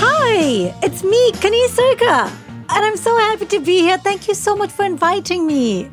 Hi, 0.00 0.74
it's 0.82 1.04
me, 1.04 1.32
Kani. 1.32 1.58
And 2.70 2.84
I'm 2.84 2.96
so 2.96 3.16
happy 3.16 3.46
to 3.46 3.60
be 3.60 3.80
here. 3.80 3.98
Thank 3.98 4.28
you 4.28 4.34
so 4.34 4.54
much 4.56 4.70
for 4.70 4.84
inviting 4.84 5.46
me. 5.46 5.90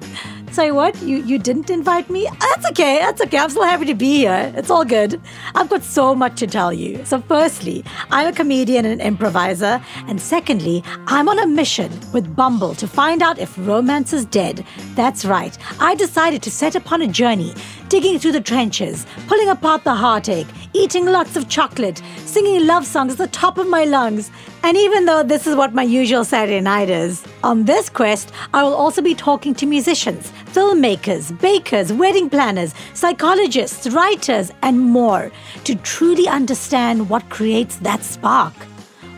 Sorry, 0.56 0.72
what? 0.72 1.02
You 1.02 1.18
you 1.18 1.38
didn't 1.38 1.70
invite 1.70 2.10
me? 2.10 2.30
That's 2.40 2.70
okay. 2.70 3.00
That's 3.00 3.22
okay. 3.24 3.40
I'm 3.40 3.50
still 3.50 3.66
happy 3.66 3.84
to 3.88 3.94
be 3.94 4.20
here. 4.20 4.54
It's 4.56 4.70
all 4.70 4.86
good. 4.86 5.20
I've 5.54 5.68
got 5.68 5.84
so 5.84 6.16
much 6.16 6.40
to 6.40 6.48
tell 6.48 6.72
you. 6.72 7.04
So, 7.04 7.20
firstly, 7.20 7.84
I'm 8.10 8.28
a 8.28 8.32
comedian 8.32 8.86
and 8.86 9.02
improviser, 9.02 9.84
and 10.08 10.22
secondly, 10.22 10.82
I'm 11.08 11.28
on 11.28 11.40
a 11.40 11.46
mission 11.46 11.92
with 12.14 12.34
Bumble 12.38 12.74
to 12.76 12.88
find 12.88 13.22
out 13.22 13.38
if 13.38 13.58
romance 13.58 14.14
is 14.14 14.24
dead. 14.24 14.66
That's 14.96 15.26
right. 15.26 15.58
I 15.82 15.94
decided 15.94 16.42
to 16.44 16.52
set 16.52 16.74
upon 16.74 17.02
a 17.02 17.08
journey, 17.08 17.54
digging 17.90 18.18
through 18.18 18.32
the 18.32 18.40
trenches, 18.40 19.06
pulling 19.28 19.50
apart 19.50 19.84
the 19.84 19.94
heartache, 19.94 20.48
eating 20.76 21.06
lots 21.06 21.36
of 21.38 21.48
chocolate, 21.48 22.02
singing 22.26 22.68
love 22.68 22.86
songs 22.86 23.14
at 23.14 23.18
the 23.18 23.28
top 23.28 23.58
of 23.58 23.68
my 23.68 23.86
lungs. 23.86 24.30
And 24.64 24.76
even 24.76 25.06
though 25.06 25.24
this 25.24 25.48
is 25.48 25.56
what 25.56 25.74
my 25.74 25.84
usual 25.84 26.26
Saturday 26.26 26.60
night 26.60 26.90
is, 26.90 27.24
on 27.44 27.64
this 27.64 27.90
quest, 27.90 28.32
I 28.54 28.64
will 28.64 28.74
also 28.74 29.02
be 29.02 29.16
talking 29.16 29.56
to 29.56 29.66
musicians, 29.66 30.32
filmmakers, 30.48 31.40
bakers, 31.40 31.94
wedding 31.94 32.30
planners, 32.30 32.74
psychologists, 32.94 33.88
writers, 33.90 34.52
and 34.62 34.80
more 34.80 35.32
to 35.64 35.76
truly 35.76 36.28
understand 36.28 37.10
what 37.10 37.30
creates 37.30 37.78
that 37.78 38.04
spark. 38.04 38.54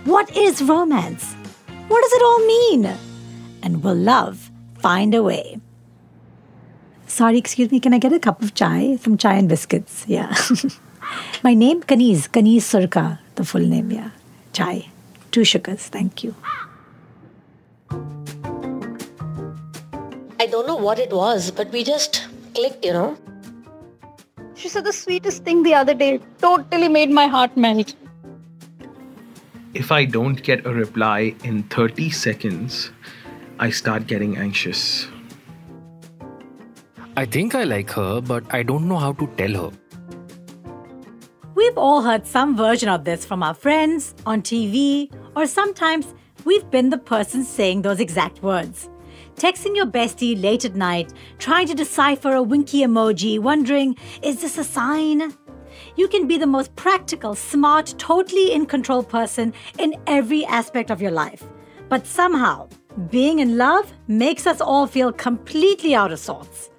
What 0.05 0.35
is 0.37 0.61
romance? 0.61 1.33
What 1.87 2.01
does 2.03 2.13
it 2.13 2.23
all 2.23 2.45
mean? 2.45 2.97
And 3.63 3.83
will 3.83 3.95
love 3.95 4.51
find 4.79 5.15
a 5.15 5.23
way? 5.23 5.59
Sorry, 7.07 7.37
excuse 7.37 7.71
me, 7.71 7.79
can 7.79 7.93
I 7.93 7.99
get 7.99 8.13
a 8.13 8.19
cup 8.19 8.41
of 8.41 8.53
chai? 8.53 8.97
Some 8.97 9.17
chai 9.17 9.35
and 9.35 9.49
biscuits, 9.49 10.05
yeah. 10.07 10.35
My 11.43 11.53
name, 11.53 11.81
Kaniz, 11.81 12.27
Kaniz 12.29 12.63
Surka, 12.63 13.19
the 13.35 13.43
full 13.43 13.61
name, 13.61 13.91
yeah. 13.91 14.09
Chai. 14.53 14.89
Two 15.31 15.43
sugars, 15.43 15.87
thank 15.87 16.23
you. 16.23 16.33
I 20.39 20.45
don't 20.45 20.67
know 20.67 20.75
what 20.75 20.99
it 20.99 21.11
was, 21.11 21.51
but 21.51 21.71
we 21.71 21.83
just 21.83 22.27
clicked, 22.53 22.85
you 22.85 22.93
know. 22.93 23.17
She 24.55 24.69
said 24.69 24.85
the 24.85 24.93
sweetest 24.93 25.43
thing 25.43 25.63
the 25.63 25.73
other 25.73 25.93
day. 25.93 26.19
Totally 26.39 26.87
made 26.87 27.09
my 27.09 27.27
heart 27.27 27.55
melt. 27.55 27.93
If 29.73 29.91
I 29.91 30.05
don't 30.05 30.41
get 30.41 30.65
a 30.65 30.73
reply 30.73 31.35
in 31.43 31.63
30 31.63 32.09
seconds, 32.09 32.91
I 33.59 33.69
start 33.69 34.07
getting 34.07 34.37
anxious. 34.37 35.07
I 37.15 37.25
think 37.25 37.53
I 37.53 37.63
like 37.63 37.91
her, 37.91 38.21
but 38.21 38.43
I 38.51 38.63
don't 38.63 38.87
know 38.87 38.97
how 38.97 39.13
to 39.13 39.27
tell 39.37 39.53
her. 39.53 39.71
We've 41.57 41.75
all 41.75 42.03
heard 42.03 42.27
some 42.27 42.55
version 42.55 42.87
of 42.87 43.03
this 43.03 43.25
from 43.25 43.41
our 43.41 43.55
friends, 43.55 44.13
on 44.27 44.43
TV, 44.43 45.11
or 45.35 45.47
sometimes 45.47 46.13
we've 46.45 46.69
been 46.69 46.91
the 46.91 46.99
person 46.99 47.43
saying 47.43 47.81
those 47.81 47.99
exact 47.99 48.43
words. 48.43 48.91
Texting 49.37 49.75
your 49.75 49.87
bestie 49.87 50.39
late 50.39 50.65
at 50.65 50.75
night, 50.75 51.13
trying 51.39 51.65
to 51.65 51.73
decipher 51.73 52.35
a 52.35 52.43
winky 52.43 52.81
emoji, 52.81 53.39
wondering, 53.39 53.97
is 54.21 54.39
this 54.39 54.59
a 54.59 54.63
sign? 54.63 55.33
You 55.95 56.07
can 56.07 56.27
be 56.27 56.37
the 56.37 56.45
most 56.45 56.75
practical, 56.75 57.33
smart, 57.33 57.95
totally 57.97 58.53
in 58.53 58.67
control 58.67 59.01
person 59.01 59.51
in 59.79 59.95
every 60.05 60.45
aspect 60.45 60.91
of 60.91 61.01
your 61.01 61.09
life. 61.09 61.43
But 61.89 62.05
somehow, 62.05 62.69
being 63.09 63.39
in 63.39 63.57
love 63.57 63.91
makes 64.07 64.45
us 64.45 64.61
all 64.61 64.85
feel 64.85 65.11
completely 65.11 65.95
out 65.95 66.11
of 66.11 66.19
sorts. 66.19 66.69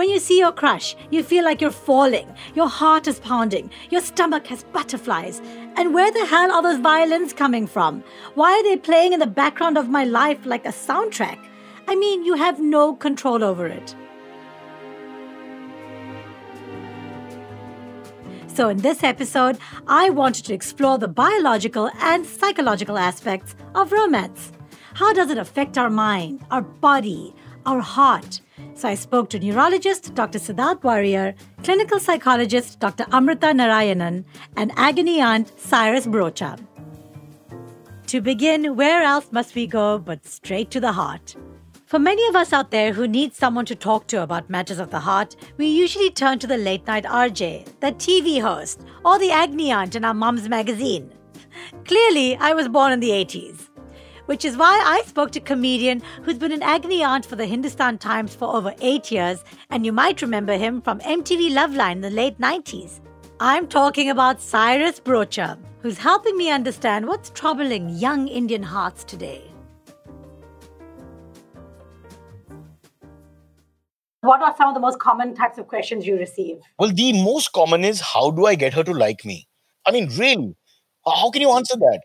When 0.00 0.08
you 0.08 0.18
see 0.18 0.38
your 0.38 0.52
crush, 0.52 0.96
you 1.10 1.22
feel 1.22 1.44
like 1.44 1.60
you're 1.60 1.70
falling, 1.70 2.26
your 2.54 2.70
heart 2.70 3.06
is 3.06 3.20
pounding, 3.20 3.70
your 3.90 4.00
stomach 4.00 4.46
has 4.46 4.64
butterflies. 4.64 5.42
And 5.76 5.92
where 5.92 6.10
the 6.10 6.24
hell 6.24 6.50
are 6.50 6.62
those 6.62 6.80
violins 6.80 7.34
coming 7.34 7.66
from? 7.66 8.02
Why 8.34 8.52
are 8.52 8.62
they 8.62 8.78
playing 8.78 9.12
in 9.12 9.20
the 9.20 9.26
background 9.26 9.76
of 9.76 9.90
my 9.90 10.04
life 10.04 10.46
like 10.46 10.64
a 10.64 10.70
soundtrack? 10.70 11.38
I 11.86 11.96
mean, 11.96 12.24
you 12.24 12.32
have 12.32 12.58
no 12.58 12.94
control 12.94 13.44
over 13.44 13.66
it. 13.66 13.94
So, 18.46 18.70
in 18.70 18.78
this 18.78 19.02
episode, 19.02 19.58
I 19.86 20.08
wanted 20.08 20.46
to 20.46 20.54
explore 20.54 20.96
the 20.96 21.08
biological 21.08 21.90
and 22.00 22.24
psychological 22.24 22.96
aspects 22.96 23.54
of 23.74 23.92
romance. 23.92 24.50
How 24.94 25.12
does 25.12 25.28
it 25.28 25.36
affect 25.36 25.76
our 25.76 25.90
mind, 25.90 26.42
our 26.50 26.62
body, 26.62 27.34
our 27.66 27.80
heart? 27.80 28.40
So, 28.74 28.88
I 28.88 28.94
spoke 28.94 29.30
to 29.30 29.38
neurologist 29.38 30.14
Dr. 30.14 30.38
Siddharth 30.38 30.82
Warrier, 30.82 31.34
clinical 31.62 31.98
psychologist 31.98 32.80
Dr. 32.80 33.06
Amrita 33.12 33.48
Narayanan, 33.48 34.24
and 34.56 34.72
agony 34.76 35.20
aunt 35.20 35.52
Cyrus 35.58 36.06
Brocha. 36.06 36.58
To 38.06 38.20
begin, 38.20 38.74
where 38.76 39.02
else 39.02 39.28
must 39.30 39.54
we 39.54 39.66
go 39.66 39.98
but 39.98 40.26
straight 40.26 40.70
to 40.72 40.80
the 40.80 40.92
heart? 40.92 41.36
For 41.90 41.98
many 41.98 42.24
of 42.28 42.36
us 42.36 42.52
out 42.52 42.70
there 42.70 42.92
who 42.92 43.08
need 43.08 43.34
someone 43.34 43.66
to 43.66 43.74
talk 43.74 44.06
to 44.06 44.22
about 44.22 44.48
matters 44.48 44.78
of 44.78 44.90
the 44.90 45.00
heart, 45.00 45.34
we 45.56 45.66
usually 45.66 46.10
turn 46.10 46.38
to 46.38 46.46
the 46.46 46.56
late 46.56 46.86
night 46.86 47.04
RJ, 47.04 47.66
the 47.80 47.92
TV 47.92 48.40
host, 48.40 48.84
or 49.04 49.18
the 49.18 49.32
agony 49.32 49.72
aunt 49.72 49.96
in 49.96 50.04
our 50.04 50.14
mom's 50.14 50.48
magazine. 50.48 51.12
Clearly, 51.84 52.36
I 52.36 52.52
was 52.52 52.68
born 52.68 52.92
in 52.92 53.00
the 53.00 53.10
80s. 53.10 53.69
Which 54.30 54.44
is 54.44 54.56
why 54.56 54.80
I 54.86 55.02
spoke 55.08 55.32
to 55.32 55.40
a 55.40 55.42
comedian 55.42 56.02
who's 56.22 56.38
been 56.38 56.52
an 56.52 56.62
agony 56.62 57.02
aunt 57.02 57.26
for 57.26 57.34
the 57.34 57.46
Hindustan 57.46 57.98
Times 57.98 58.32
for 58.32 58.44
over 58.44 58.72
eight 58.80 59.10
years, 59.10 59.42
and 59.70 59.84
you 59.84 59.90
might 59.90 60.22
remember 60.22 60.56
him 60.56 60.80
from 60.82 61.00
MTV 61.00 61.50
Loveline 61.50 61.96
in 61.96 62.00
the 62.00 62.10
late 62.10 62.38
90s. 62.38 63.00
I'm 63.40 63.66
talking 63.66 64.08
about 64.08 64.40
Cyrus 64.40 65.00
Brocha, 65.00 65.58
who's 65.80 65.98
helping 65.98 66.36
me 66.36 66.48
understand 66.48 67.08
what's 67.08 67.30
troubling 67.30 67.88
young 67.88 68.28
Indian 68.28 68.62
hearts 68.62 69.02
today. 69.02 69.42
What 74.20 74.42
are 74.42 74.54
some 74.56 74.68
of 74.68 74.74
the 74.74 74.80
most 74.80 75.00
common 75.00 75.34
types 75.34 75.58
of 75.58 75.66
questions 75.66 76.06
you 76.06 76.16
receive? 76.16 76.58
Well, 76.78 76.92
the 76.92 77.20
most 77.24 77.50
common 77.50 77.84
is 77.84 78.00
how 78.00 78.30
do 78.30 78.46
I 78.46 78.54
get 78.54 78.74
her 78.74 78.84
to 78.84 78.92
like 78.92 79.24
me? 79.24 79.48
I 79.84 79.90
mean, 79.90 80.08
really, 80.16 80.54
how 81.04 81.32
can 81.32 81.42
you 81.42 81.50
answer 81.50 81.76
that? 81.76 82.02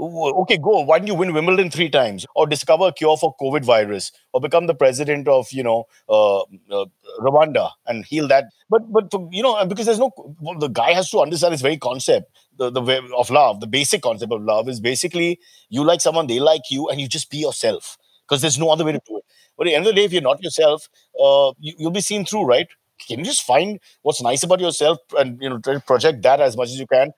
Okay, 0.00 0.58
go. 0.58 0.80
Why 0.82 0.98
don't 0.98 1.08
you 1.08 1.14
win 1.14 1.32
Wimbledon 1.32 1.70
three 1.70 1.90
times, 1.90 2.24
or 2.36 2.46
discover 2.46 2.86
a 2.86 2.92
cure 2.92 3.16
for 3.16 3.34
COVID 3.40 3.64
virus, 3.64 4.12
or 4.32 4.40
become 4.40 4.68
the 4.68 4.74
president 4.74 5.26
of 5.26 5.48
you 5.50 5.64
know 5.64 5.84
uh, 6.08 6.38
uh, 6.70 6.84
Rwanda 7.20 7.70
and 7.86 8.04
heal 8.04 8.28
that? 8.28 8.44
But 8.70 8.92
but 8.92 9.12
you 9.32 9.42
know 9.42 9.64
because 9.66 9.86
there's 9.86 9.98
no 9.98 10.12
the 10.60 10.68
guy 10.68 10.92
has 10.92 11.10
to 11.10 11.18
understand 11.18 11.52
this 11.52 11.62
very 11.62 11.78
concept 11.78 12.30
the 12.56 12.70
the 12.70 12.80
way 12.80 13.00
of 13.16 13.28
love. 13.30 13.58
The 13.58 13.66
basic 13.66 14.02
concept 14.02 14.32
of 14.32 14.40
love 14.42 14.68
is 14.68 14.78
basically 14.78 15.40
you 15.68 15.82
like 15.82 16.00
someone, 16.00 16.28
they 16.28 16.38
like 16.38 16.70
you, 16.70 16.88
and 16.88 17.00
you 17.00 17.08
just 17.08 17.28
be 17.28 17.38
yourself 17.38 17.98
because 18.28 18.40
there's 18.40 18.58
no 18.58 18.70
other 18.70 18.84
way 18.84 18.92
to 18.92 19.00
do 19.04 19.18
it. 19.18 19.24
But 19.56 19.66
at 19.66 19.70
the 19.70 19.74
end 19.74 19.86
of 19.86 19.94
the 19.94 20.00
day, 20.00 20.04
if 20.04 20.12
you're 20.12 20.22
not 20.22 20.40
yourself, 20.42 20.88
uh, 21.20 21.52
you, 21.58 21.74
you'll 21.76 21.90
be 21.90 22.00
seen 22.02 22.24
through, 22.24 22.44
right? 22.44 22.68
Can 23.08 23.18
you 23.18 23.24
just 23.24 23.42
find 23.42 23.80
what's 24.02 24.22
nice 24.22 24.44
about 24.44 24.60
yourself 24.60 24.98
and 25.18 25.42
you 25.42 25.50
know 25.50 25.58
try 25.58 25.74
to 25.74 25.80
project 25.80 26.22
that 26.22 26.40
as 26.40 26.56
much 26.56 26.68
as 26.68 26.78
you 26.78 26.86
can? 26.86 27.10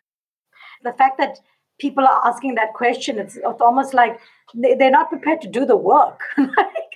The 0.82 0.92
fact 0.92 1.18
that 1.18 1.38
people 1.80 2.04
are 2.04 2.26
asking 2.26 2.54
that 2.54 2.74
question, 2.74 3.18
it's, 3.18 3.36
it's 3.36 3.60
almost 3.60 3.94
like 3.94 4.18
they, 4.54 4.74
they're 4.74 4.91
not 4.91 5.08
prepared 5.08 5.41
to 5.42 5.48
do 5.48 5.64
the 5.64 5.76
work. 5.76 6.20
like, 6.38 6.91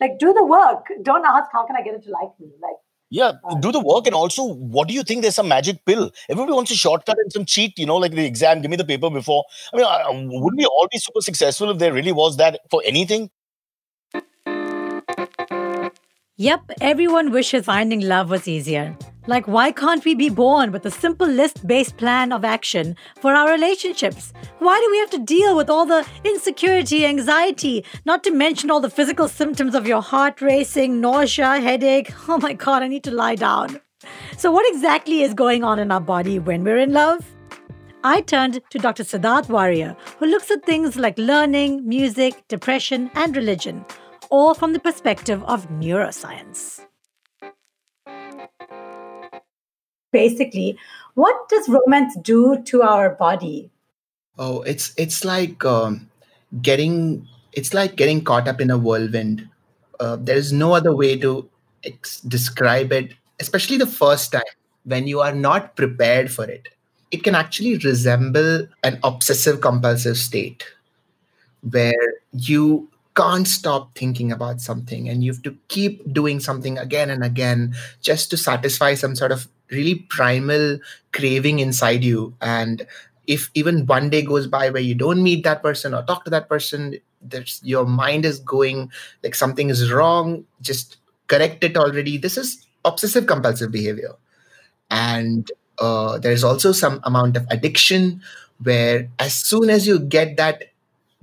like, 0.00 0.18
do 0.18 0.32
the 0.32 0.44
work. 0.44 0.86
Don't 1.02 1.24
ask, 1.24 1.50
how 1.52 1.66
can 1.66 1.76
I 1.76 1.82
get 1.82 1.94
it 1.94 2.02
to 2.04 2.10
like 2.10 2.30
me? 2.40 2.48
Like, 2.60 2.76
yeah, 3.10 3.32
do 3.58 3.72
the 3.72 3.80
work. 3.80 4.06
And 4.06 4.14
also, 4.14 4.44
what 4.44 4.86
do 4.86 4.94
you 4.94 5.02
think? 5.02 5.22
There's 5.22 5.34
some 5.34 5.48
magic 5.48 5.84
pill. 5.84 6.12
Everybody 6.28 6.52
wants 6.52 6.70
a 6.70 6.76
shortcut 6.76 7.18
and 7.18 7.32
some 7.32 7.44
cheat, 7.44 7.76
you 7.76 7.84
know, 7.84 7.96
like 7.96 8.12
the 8.12 8.24
exam, 8.24 8.62
give 8.62 8.70
me 8.70 8.76
the 8.76 8.84
paper 8.84 9.10
before. 9.10 9.44
I 9.74 9.76
mean, 9.76 9.86
uh, 9.86 10.40
wouldn't 10.40 10.58
we 10.58 10.64
all 10.64 10.86
be 10.90 10.98
super 10.98 11.20
successful 11.20 11.70
if 11.70 11.78
there 11.78 11.92
really 11.92 12.12
was 12.12 12.36
that 12.36 12.60
for 12.70 12.82
anything? 12.86 13.30
Yep, 16.40 16.70
everyone 16.80 17.32
wishes 17.32 17.66
finding 17.66 18.00
love 18.00 18.30
was 18.30 18.48
easier. 18.48 18.96
Like, 19.26 19.46
why 19.46 19.72
can't 19.72 20.02
we 20.06 20.14
be 20.14 20.30
born 20.30 20.72
with 20.72 20.86
a 20.86 20.90
simple 20.90 21.26
list 21.26 21.66
based 21.66 21.98
plan 21.98 22.32
of 22.32 22.46
action 22.46 22.96
for 23.20 23.34
our 23.34 23.50
relationships? 23.50 24.32
Why 24.58 24.80
do 24.80 24.90
we 24.90 24.98
have 25.00 25.10
to 25.10 25.18
deal 25.18 25.54
with 25.54 25.68
all 25.68 25.84
the 25.84 26.06
insecurity, 26.24 27.04
anxiety, 27.04 27.84
not 28.06 28.24
to 28.24 28.30
mention 28.30 28.70
all 28.70 28.80
the 28.80 28.88
physical 28.88 29.28
symptoms 29.28 29.74
of 29.74 29.86
your 29.86 30.00
heart 30.00 30.40
racing, 30.40 30.98
nausea, 30.98 31.60
headache? 31.60 32.10
Oh 32.26 32.38
my 32.38 32.54
god, 32.54 32.82
I 32.82 32.88
need 32.88 33.04
to 33.04 33.10
lie 33.10 33.34
down. 33.34 33.78
So, 34.38 34.50
what 34.50 34.66
exactly 34.74 35.20
is 35.20 35.34
going 35.34 35.62
on 35.62 35.78
in 35.78 35.92
our 35.92 36.00
body 36.00 36.38
when 36.38 36.64
we're 36.64 36.78
in 36.78 36.94
love? 36.94 37.22
I 38.02 38.22
turned 38.22 38.62
to 38.70 38.78
Dr. 38.78 39.02
Siddharth 39.02 39.50
Warrier, 39.50 39.94
who 40.18 40.24
looks 40.24 40.50
at 40.50 40.64
things 40.64 40.96
like 40.96 41.18
learning, 41.18 41.86
music, 41.86 42.48
depression, 42.48 43.10
and 43.14 43.36
religion 43.36 43.84
all 44.30 44.54
from 44.54 44.72
the 44.72 44.80
perspective 44.80 45.42
of 45.44 45.68
neuroscience. 45.68 46.80
Basically, 50.12 50.78
what 51.14 51.48
does 51.48 51.68
romance 51.68 52.16
do 52.22 52.62
to 52.64 52.82
our 52.82 53.10
body? 53.10 53.70
Oh, 54.38 54.62
it's 54.62 54.92
it's 54.96 55.24
like 55.24 55.64
um, 55.64 56.10
getting 56.62 57.28
it's 57.52 57.74
like 57.74 57.96
getting 57.96 58.24
caught 58.24 58.48
up 58.48 58.60
in 58.60 58.70
a 58.70 58.78
whirlwind 58.78 59.48
uh, 60.00 60.16
there 60.16 60.36
is 60.36 60.52
no 60.52 60.72
other 60.72 60.96
way 60.96 61.16
to 61.18 61.48
ex- 61.84 62.20
describe 62.22 62.90
it, 62.90 63.12
especially 63.38 63.76
the 63.76 63.86
first 63.86 64.32
time 64.32 64.42
when 64.84 65.06
you 65.06 65.20
are 65.20 65.34
not 65.34 65.76
prepared 65.76 66.32
for 66.32 66.44
it. 66.44 66.68
It 67.10 67.22
can 67.22 67.34
actually 67.34 67.76
resemble 67.76 68.66
an 68.82 68.98
obsessive 69.04 69.60
compulsive 69.60 70.16
state 70.16 70.64
where 71.70 72.14
you 72.32 72.88
can't 73.16 73.48
stop 73.48 73.94
thinking 73.96 74.30
about 74.32 74.60
something 74.60 75.08
and 75.08 75.24
you 75.24 75.32
have 75.32 75.42
to 75.42 75.56
keep 75.68 76.12
doing 76.12 76.40
something 76.40 76.78
again 76.78 77.10
and 77.10 77.24
again 77.24 77.74
just 78.00 78.30
to 78.30 78.36
satisfy 78.36 78.94
some 78.94 79.16
sort 79.16 79.32
of 79.32 79.48
really 79.70 79.96
primal 80.08 80.78
craving 81.12 81.58
inside 81.58 82.04
you. 82.04 82.34
And 82.40 82.86
if 83.26 83.50
even 83.54 83.86
one 83.86 84.10
day 84.10 84.22
goes 84.22 84.46
by 84.46 84.70
where 84.70 84.82
you 84.82 84.94
don't 84.94 85.22
meet 85.22 85.44
that 85.44 85.62
person 85.62 85.94
or 85.94 86.02
talk 86.02 86.24
to 86.24 86.30
that 86.30 86.48
person 86.48 86.96
there's 87.22 87.60
your 87.62 87.84
mind 87.84 88.24
is 88.24 88.40
going 88.40 88.90
like 89.22 89.34
something 89.34 89.68
is 89.68 89.92
wrong 89.92 90.42
just 90.62 90.96
correct 91.30 91.62
it 91.62 91.76
already. 91.76 92.18
This 92.18 92.36
is 92.36 92.66
obsessive 92.84 93.26
compulsive 93.26 93.70
behavior. 93.70 94.14
And 94.90 95.50
uh, 95.78 96.18
there's 96.18 96.44
also 96.44 96.72
some 96.72 97.00
amount 97.04 97.36
of 97.36 97.46
addiction 97.50 98.22
where 98.62 99.08
as 99.18 99.34
soon 99.34 99.70
as 99.70 99.86
you 99.86 99.98
get 100.00 100.36
that 100.36 100.64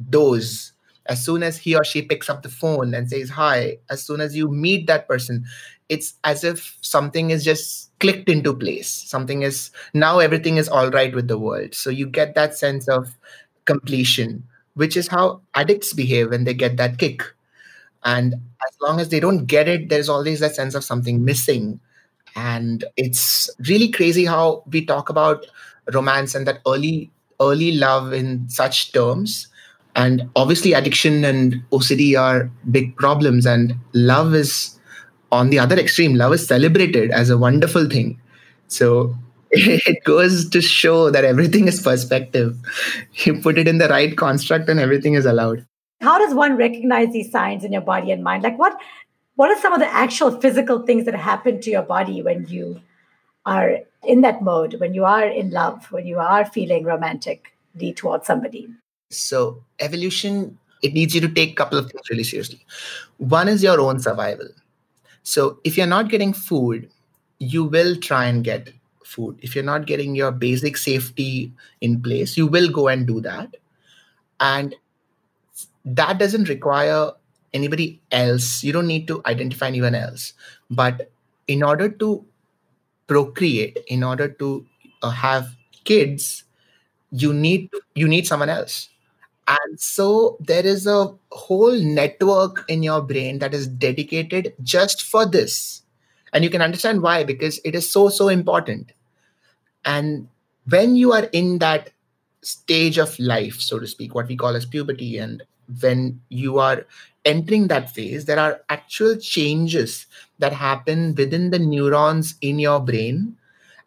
dose 0.09 0.71
as 1.09 1.23
soon 1.23 1.43
as 1.43 1.57
he 1.57 1.75
or 1.75 1.83
she 1.83 2.01
picks 2.01 2.29
up 2.29 2.43
the 2.43 2.49
phone 2.49 2.93
and 2.93 3.09
says 3.09 3.29
hi 3.29 3.77
as 3.89 4.03
soon 4.03 4.21
as 4.21 4.35
you 4.35 4.49
meet 4.49 4.87
that 4.87 5.07
person 5.07 5.45
it's 5.89 6.13
as 6.23 6.43
if 6.43 6.77
something 6.81 7.29
is 7.29 7.43
just 7.43 7.91
clicked 7.99 8.29
into 8.29 8.53
place. 8.53 8.89
Something 8.89 9.43
is 9.43 9.71
now 9.93 10.19
everything 10.19 10.57
is 10.57 10.67
all 10.67 10.89
right 10.91 11.13
with 11.15 11.27
the 11.27 11.37
world. 11.37 11.73
So 11.73 11.89
you 11.89 12.05
get 12.05 12.35
that 12.35 12.55
sense 12.57 12.87
of 12.87 13.15
completion 13.65 14.43
which 14.75 14.95
is 14.95 15.07
how 15.07 15.41
addicts 15.55 15.91
behave 15.91 16.29
when 16.29 16.43
they 16.43 16.53
get 16.53 16.77
that 16.77 16.99
kick. 16.99 17.23
And 18.03 18.35
as 18.35 18.77
long 18.79 18.99
as 18.99 19.09
they 19.09 19.19
don't 19.19 19.45
get 19.45 19.67
it 19.67 19.89
there's 19.89 20.09
always 20.09 20.39
that 20.39 20.55
sense 20.55 20.75
of 20.75 20.83
something 20.83 21.23
missing. 21.25 21.79
And 22.35 22.85
it's 22.95 23.49
really 23.67 23.89
crazy 23.89 24.25
how 24.25 24.63
we 24.67 24.85
talk 24.85 25.09
about 25.09 25.45
romance 25.93 26.35
and 26.35 26.45
that 26.47 26.59
early 26.67 27.11
early 27.39 27.73
love 27.73 28.13
in 28.13 28.49
such 28.49 28.91
terms 28.91 29.47
and 29.97 30.29
obviously 30.35 30.73
addiction 30.73 31.25
and 31.25 31.61
ocd 31.71 32.07
are 32.23 32.49
big 32.71 32.95
problems 32.95 33.45
and 33.45 33.75
love 33.93 34.33
is 34.33 34.79
on 35.31 35.49
the 35.49 35.59
other 35.59 35.77
extreme 35.77 36.15
love 36.15 36.33
is 36.33 36.47
celebrated 36.47 37.11
as 37.11 37.29
a 37.29 37.37
wonderful 37.37 37.89
thing 37.89 38.19
so 38.67 39.13
it 39.51 40.03
goes 40.03 40.49
to 40.49 40.61
show 40.61 41.09
that 41.09 41.25
everything 41.25 41.67
is 41.67 41.81
perspective 41.81 42.57
you 43.25 43.41
put 43.41 43.57
it 43.57 43.67
in 43.67 43.77
the 43.77 43.89
right 43.89 44.17
construct 44.17 44.69
and 44.69 44.79
everything 44.79 45.13
is 45.13 45.25
allowed 45.25 45.65
How 46.01 46.19
does 46.19 46.33
one 46.33 46.57
recognize 46.57 47.11
these 47.11 47.31
signs 47.31 47.63
in 47.63 47.71
your 47.73 47.81
body 47.81 48.11
and 48.11 48.23
mind? 48.23 48.43
Like 48.43 48.57
what 48.57 48.79
what 49.35 49.51
are 49.51 49.61
some 49.61 49.73
of 49.73 49.79
the 49.79 49.87
actual 49.87 50.39
physical 50.41 50.81
things 50.85 51.05
that 51.05 51.15
happen 51.15 51.61
to 51.61 51.69
your 51.69 51.83
body 51.83 52.21
when 52.21 52.47
you 52.47 52.81
are 53.45 53.79
in 54.03 54.21
that 54.21 54.41
mode, 54.41 54.75
when 54.79 54.93
you 54.93 55.05
are 55.05 55.27
in 55.27 55.51
love, 55.51 55.91
when 55.91 56.07
you 56.07 56.19
are 56.19 56.45
feeling 56.45 56.83
romantically 56.83 57.93
towards 57.93 58.25
somebody? 58.25 58.67
So 59.09 59.63
evolution 59.79 60.57
it 60.83 60.93
needs 60.93 61.15
you 61.15 61.21
to 61.21 61.27
take 61.27 61.51
a 61.51 61.55
couple 61.55 61.79
of 61.79 61.89
things 61.91 62.07
really 62.09 62.23
seriously. 62.23 62.63
One 63.17 63.47
is 63.47 63.63
your 63.63 63.79
own 63.81 63.99
survival. 63.99 64.49
So 65.23 65.59
if 65.63 65.75
you're 65.75 65.87
not 65.87 66.09
getting 66.09 66.33
food 66.33 66.89
you 67.39 67.63
will 67.63 67.95
try 67.95 68.25
and 68.25 68.43
get 68.43 68.69
food. 69.03 69.37
If 69.41 69.55
you're 69.55 69.63
not 69.63 69.85
getting 69.85 70.15
your 70.15 70.31
basic 70.31 70.77
safety 70.77 71.51
in 71.81 72.01
place 72.01 72.37
you 72.37 72.47
will 72.47 72.69
go 72.69 72.87
and 72.87 73.07
do 73.07 73.21
that. 73.21 73.55
And 74.39 74.75
that 75.85 76.19
doesn't 76.19 76.49
require 76.49 77.11
anybody 77.53 77.99
else. 78.11 78.63
You 78.63 78.73
don't 78.73 78.87
need 78.87 79.07
to 79.07 79.21
identify 79.25 79.67
anyone 79.67 79.95
else. 79.95 80.33
But 80.69 81.09
in 81.47 81.63
order 81.63 81.89
to 81.89 82.25
procreate 83.07 83.79
in 83.87 84.03
order 84.03 84.27
to 84.27 84.65
uh, 85.01 85.09
have 85.09 85.55
kids 85.85 86.43
you 87.11 87.33
need 87.33 87.69
you 87.95 88.07
need 88.07 88.27
someone 88.27 88.49
else 88.49 88.89
and 89.47 89.79
so 89.79 90.37
there 90.41 90.65
is 90.65 90.85
a 90.87 91.13
whole 91.31 91.79
network 91.79 92.65
in 92.67 92.83
your 92.83 93.01
brain 93.01 93.39
that 93.39 93.53
is 93.53 93.67
dedicated 93.67 94.53
just 94.63 95.01
for 95.03 95.25
this. 95.25 95.83
And 96.33 96.43
you 96.43 96.49
can 96.49 96.61
understand 96.61 97.01
why 97.01 97.23
because 97.23 97.59
it 97.63 97.73
is 97.73 97.89
so 97.89 98.09
so 98.09 98.27
important. 98.27 98.91
And 99.85 100.27
when 100.69 100.95
you 100.95 101.13
are 101.13 101.25
in 101.31 101.59
that 101.59 101.91
stage 102.41 102.97
of 102.97 103.17
life 103.19 103.55
so 103.59 103.79
to 103.79 103.87
speak 103.87 104.15
what 104.15 104.27
we 104.27 104.35
call 104.37 104.55
as 104.55 104.65
puberty 104.65 105.17
and 105.17 105.43
when 105.81 106.21
you 106.29 106.59
are 106.59 106.85
entering 107.25 107.67
that 107.67 107.89
phase 107.89 108.25
there 108.25 108.39
are 108.39 108.61
actual 108.69 109.17
changes 109.17 110.05
that 110.39 110.53
happen 110.53 111.15
within 111.15 111.49
the 111.49 111.59
neurons 111.59 112.35
in 112.41 112.59
your 112.59 112.79
brain. 112.79 113.37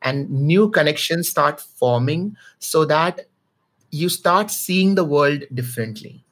And 0.03 0.31
new 0.31 0.71
connections 0.71 1.29
start 1.29 1.61
forming 1.61 2.37
so 2.59 2.85
that 2.87 3.27
you 3.91 4.09
start 4.09 4.51
seeing 4.51 4.95
the 4.95 5.05
world 5.05 5.45
differently. 5.53 6.25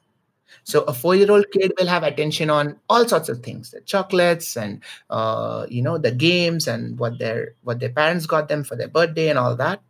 So 0.63 0.81
a 0.83 0.93
four-year-old 0.93 1.45
kid 1.51 1.73
will 1.79 1.87
have 1.87 2.03
attention 2.03 2.49
on 2.49 2.77
all 2.89 3.07
sorts 3.07 3.29
of 3.29 3.39
things 3.41 3.71
the 3.71 3.81
chocolates 3.81 4.55
and 4.55 4.83
uh, 5.09 5.65
you 5.69 5.81
know 5.81 5.97
the 5.97 6.11
games 6.11 6.67
and 6.67 6.99
what 6.99 7.17
their 7.17 7.55
what 7.63 7.79
their 7.79 7.89
parents 7.89 8.25
got 8.25 8.49
them 8.49 8.63
for 8.63 8.75
their 8.75 8.87
birthday 8.87 9.29
and 9.29 9.39
all 9.39 9.55
that. 9.55 9.81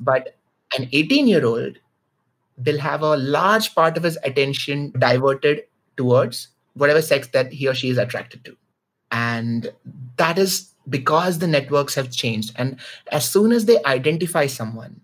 But 0.00 0.36
an 0.76 0.88
18 0.92 1.26
year 1.28 1.44
old 1.44 1.78
will 2.64 2.78
have 2.78 3.02
a 3.02 3.16
large 3.16 3.74
part 3.74 3.96
of 3.96 4.02
his 4.02 4.18
attention 4.24 4.92
diverted 4.98 5.64
towards 5.96 6.48
whatever 6.74 7.02
sex 7.02 7.28
that 7.28 7.52
he 7.52 7.68
or 7.68 7.74
she 7.74 7.90
is 7.90 7.98
attracted 7.98 8.44
to. 8.44 8.56
And 9.10 9.72
that 10.16 10.38
is 10.38 10.72
because 10.88 11.38
the 11.38 11.46
networks 11.46 11.94
have 11.94 12.10
changed. 12.10 12.52
And 12.56 12.78
as 13.12 13.28
soon 13.28 13.52
as 13.52 13.64
they 13.66 13.82
identify 13.84 14.46
someone 14.46 15.00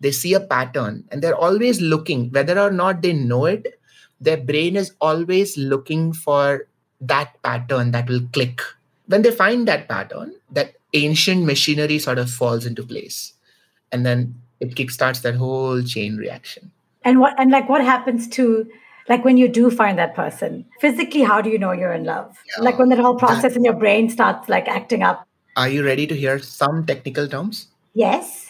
they 0.00 0.12
see 0.12 0.34
a 0.34 0.40
pattern 0.40 1.04
and 1.10 1.22
they're 1.22 1.36
always 1.36 1.80
looking 1.80 2.30
whether 2.30 2.58
or 2.58 2.70
not 2.70 3.02
they 3.02 3.12
know 3.12 3.44
it 3.46 3.80
their 4.20 4.36
brain 4.36 4.76
is 4.76 4.92
always 5.00 5.56
looking 5.56 6.12
for 6.12 6.66
that 7.00 7.40
pattern 7.42 7.92
that 7.92 8.08
will 8.08 8.22
click 8.32 8.60
when 9.06 9.22
they 9.22 9.30
find 9.30 9.68
that 9.68 9.88
pattern 9.88 10.34
that 10.50 10.74
ancient 10.94 11.44
machinery 11.44 11.98
sort 11.98 12.18
of 12.18 12.30
falls 12.30 12.66
into 12.66 12.82
place 12.82 13.34
and 13.92 14.04
then 14.04 14.34
it 14.60 14.74
kickstarts 14.74 15.22
that 15.22 15.36
whole 15.36 15.82
chain 15.82 16.16
reaction 16.16 16.70
And 17.04 17.20
what 17.20 17.38
and 17.38 17.50
like 17.50 17.68
what 17.68 17.84
happens 17.84 18.26
to 18.36 18.68
like 19.08 19.24
when 19.24 19.36
you 19.38 19.48
do 19.48 19.70
find 19.70 19.98
that 19.98 20.14
person 20.14 20.66
physically? 20.80 21.22
How 21.22 21.40
do 21.40 21.48
you 21.48 21.58
know 21.58 21.72
you're 21.72 21.94
in 21.94 22.04
love? 22.04 22.36
Yeah, 22.48 22.64
like 22.64 22.78
when 22.78 22.90
that 22.90 22.98
whole 22.98 23.14
process 23.14 23.56
in 23.56 23.64
your 23.64 23.72
brain 23.72 24.10
starts 24.10 24.50
like 24.54 24.68
acting 24.68 25.02
up. 25.02 25.24
are 25.56 25.68
you 25.74 25.84
ready 25.84 26.06
to 26.08 26.16
hear 26.22 26.34
some 26.38 26.84
technical 26.88 27.28
terms 27.28 27.68
Yes. 27.94 28.47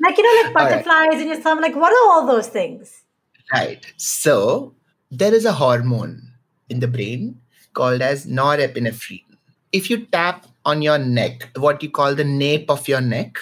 Like 0.00 0.16
you 0.16 0.24
know, 0.24 0.42
like 0.42 0.56
All 0.56 0.64
right. 0.64 0.84
butterflies 0.84 1.20
in 1.20 1.28
your 1.28 1.40
stomach. 1.40 1.62
Like 1.62 1.76
what 1.76 1.92
are 1.92 2.10
all 2.12 2.26
those 2.26 2.48
things? 2.48 3.04
Right. 3.52 3.84
So 3.96 4.74
there 5.10 5.34
is 5.34 5.44
a 5.44 5.52
hormone 5.52 6.32
in 6.68 6.80
the 6.80 6.88
brain 6.88 7.40
called 7.74 8.02
as 8.02 8.26
norepinephrine. 8.26 9.24
If 9.72 9.90
you 9.90 10.06
tap 10.06 10.46
on 10.64 10.82
your 10.82 10.98
neck, 10.98 11.50
what 11.56 11.82
you 11.82 11.90
call 11.90 12.14
the 12.14 12.24
nape 12.24 12.70
of 12.70 12.88
your 12.88 13.00
neck, 13.00 13.38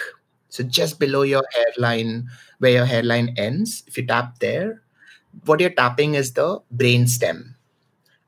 so 0.49 0.63
just 0.63 0.99
below 0.99 1.23
your 1.23 1.43
hairline, 1.53 2.29
where 2.59 2.71
your 2.71 2.85
hairline 2.85 3.33
ends, 3.37 3.83
if 3.87 3.97
you 3.97 4.05
tap 4.05 4.39
there, 4.39 4.81
what 5.45 5.59
you're 5.59 5.69
tapping 5.69 6.15
is 6.15 6.33
the 6.33 6.59
brain 6.71 7.07
stem. 7.07 7.55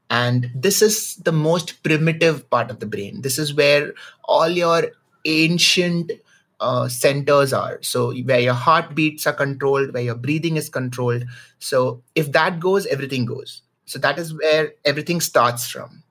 And 0.10 0.50
this 0.56 0.82
is 0.82 1.16
the 1.18 1.32
most 1.32 1.84
primitive 1.84 2.50
part 2.50 2.72
of 2.72 2.80
the 2.80 2.86
brain. 2.86 3.22
This 3.22 3.38
is 3.38 3.54
where 3.54 3.94
all 4.24 4.50
your 4.50 4.92
ancient 5.26 6.12
uh, 6.60 6.88
centers 6.88 7.54
are. 7.54 7.82
So 7.82 8.14
where 8.24 8.40
your 8.40 8.54
heartbeats 8.54 9.26
are 9.28 9.34
controlled, 9.34 9.94
where 9.94 10.04
your 10.04 10.16
breathing 10.16 10.58
is 10.58 10.70
controlled. 10.70 11.24
So 11.60 12.04
if 12.16 12.32
that 12.34 12.60
goes, 12.60 12.86
everything 12.88 13.26
goes. 13.26 13.62
So 13.86 14.00
that 14.00 14.20
is 14.20 14.34
where 14.34 14.74
everything 14.86 15.22
starts 15.22 15.70
from. 15.70 16.04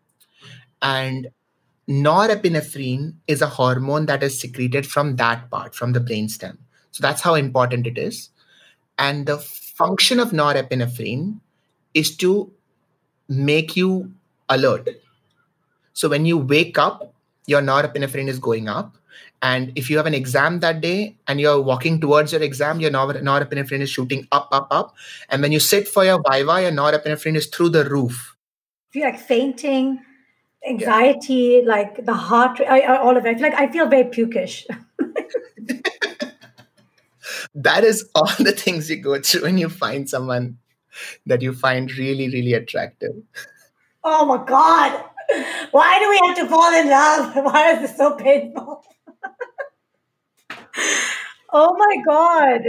And 0.82 1.28
norepinephrine 1.88 3.14
is 3.26 3.40
a 3.40 3.46
hormone 3.46 4.06
that 4.06 4.22
is 4.22 4.38
secreted 4.38 4.86
from 4.86 5.16
that 5.16 5.50
part, 5.50 5.74
from 5.74 5.92
the 5.92 6.00
brainstem. 6.00 6.58
So 6.90 7.02
that's 7.02 7.20
how 7.20 7.34
important 7.34 7.86
it 7.86 7.98
is. 7.98 8.30
And 8.98 9.26
the 9.26 9.38
function 9.38 10.18
of 10.18 10.30
norepinephrine 10.30 11.40
is 11.94 12.16
to 12.16 12.52
make 13.28 13.76
you 13.76 14.12
alert. 14.48 14.88
So 15.92 16.08
when 16.08 16.26
you 16.26 16.38
wake 16.38 16.78
up, 16.78 17.14
your 17.46 17.62
norepinephrine 17.62 18.28
is 18.28 18.38
going 18.38 18.68
up. 18.68 18.97
And 19.42 19.72
if 19.76 19.88
you 19.88 19.96
have 19.96 20.06
an 20.06 20.14
exam 20.14 20.60
that 20.60 20.80
day 20.80 21.16
and 21.26 21.40
you're 21.40 21.60
walking 21.60 22.00
towards 22.00 22.32
your 22.32 22.42
exam, 22.42 22.80
your 22.80 22.90
nor- 22.90 23.14
norepinephrine 23.14 23.80
is 23.80 23.90
shooting 23.90 24.26
up, 24.32 24.48
up, 24.52 24.66
up. 24.70 24.94
And 25.28 25.42
when 25.42 25.52
you 25.52 25.60
sit 25.60 25.86
for 25.86 26.04
your 26.04 26.20
viva, 26.28 26.62
your 26.62 26.72
norepinephrine 26.72 27.36
is 27.36 27.46
through 27.46 27.70
the 27.70 27.84
roof. 27.84 28.36
If 28.90 28.96
you're 28.96 29.10
like 29.10 29.20
fainting, 29.20 30.00
anxiety, 30.68 31.62
like 31.64 32.04
the 32.04 32.14
heart, 32.14 32.60
I, 32.60 32.80
I- 32.80 32.98
all 32.98 33.16
of 33.16 33.24
it. 33.26 33.28
I 33.28 33.34
feel 33.34 33.42
like 33.42 33.54
I 33.54 33.68
feel 33.70 33.88
very 33.88 34.04
pukish. 34.04 34.64
That 37.54 37.84
is 37.84 38.08
all 38.14 38.30
the 38.38 38.52
things 38.52 38.88
you 38.88 38.96
go 38.96 39.20
through 39.20 39.42
when 39.42 39.58
you 39.58 39.68
find 39.68 40.08
someone 40.08 40.58
that 41.26 41.42
you 41.42 41.52
find 41.52 41.90
really, 41.96 42.28
really 42.28 42.54
attractive. 42.54 43.14
Oh 44.04 44.24
my 44.24 44.44
god. 44.44 45.04
Why 45.72 45.98
do 45.98 46.08
we 46.08 46.26
have 46.26 46.36
to 46.38 46.48
fall 46.48 46.72
in 46.72 46.88
love? 46.88 47.34
Why 47.44 47.72
is 47.72 47.80
this 47.80 47.96
so 47.96 48.14
painful? 48.14 48.82
Oh 51.52 51.74
my 51.76 52.02
god. 52.04 52.62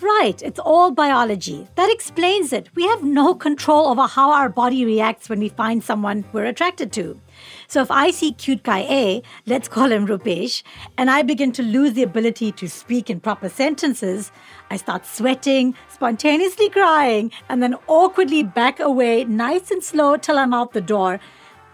Right, 0.00 0.40
it's 0.42 0.60
all 0.60 0.92
biology. 0.92 1.66
That 1.74 1.90
explains 1.90 2.52
it. 2.52 2.68
We 2.76 2.86
have 2.86 3.02
no 3.02 3.34
control 3.34 3.88
over 3.88 4.06
how 4.06 4.30
our 4.30 4.48
body 4.48 4.84
reacts 4.84 5.28
when 5.28 5.40
we 5.40 5.48
find 5.48 5.82
someone 5.82 6.24
we're 6.32 6.44
attracted 6.44 6.92
to. 6.92 7.20
So 7.66 7.82
if 7.82 7.90
I 7.90 8.12
see 8.12 8.30
cute 8.30 8.62
guy 8.62 8.86
A, 8.88 9.22
let's 9.46 9.66
call 9.66 9.90
him 9.90 10.06
Rupesh, 10.06 10.62
and 10.96 11.10
I 11.10 11.22
begin 11.22 11.50
to 11.50 11.64
lose 11.64 11.94
the 11.94 12.04
ability 12.04 12.52
to 12.52 12.68
speak 12.68 13.10
in 13.10 13.18
proper 13.18 13.48
sentences, 13.48 14.30
I 14.70 14.76
start 14.76 15.04
sweating, 15.04 15.74
spontaneously 15.88 16.70
crying, 16.70 17.32
and 17.48 17.60
then 17.60 17.74
awkwardly 17.88 18.44
back 18.44 18.78
away 18.78 19.24
nice 19.24 19.72
and 19.72 19.82
slow 19.82 20.16
till 20.16 20.38
I'm 20.38 20.54
out 20.54 20.74
the 20.74 20.80
door. 20.80 21.18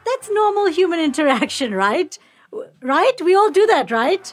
That's 0.06 0.30
normal 0.33 0.66
human 0.68 0.99
interaction, 1.09 1.75
right? 1.75 2.18
Right? 2.80 3.21
We 3.23 3.35
all 3.35 3.50
do 3.50 3.66
that, 3.66 3.90
right? 3.90 4.33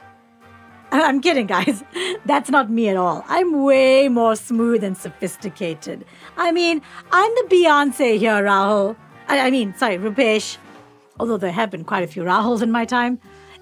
I'm 1.08 1.22
kidding, 1.22 1.48
guys. 1.48 1.84
That's 2.26 2.50
not 2.50 2.70
me 2.70 2.90
at 2.90 2.98
all. 2.98 3.24
I'm 3.28 3.64
way 3.64 4.10
more 4.10 4.36
smooth 4.36 4.84
and 4.84 4.98
sophisticated. 4.98 6.06
I 6.38 6.52
mean, 6.52 6.82
I'm 7.12 7.32
the 7.36 7.48
Beyonce 7.56 8.18
here, 8.18 8.44
Rahul. 8.44 8.96
I, 9.28 9.40
I 9.40 9.52
mean, 9.52 9.74
sorry, 9.76 9.98
Rupesh 9.98 10.58
although 11.22 11.38
there 11.38 11.52
have 11.52 11.70
been 11.70 11.84
quite 11.84 12.04
a 12.04 12.08
few 12.08 12.24
Rahuls 12.24 12.64
in 12.64 12.72
my 12.72 12.84
time. 12.84 13.20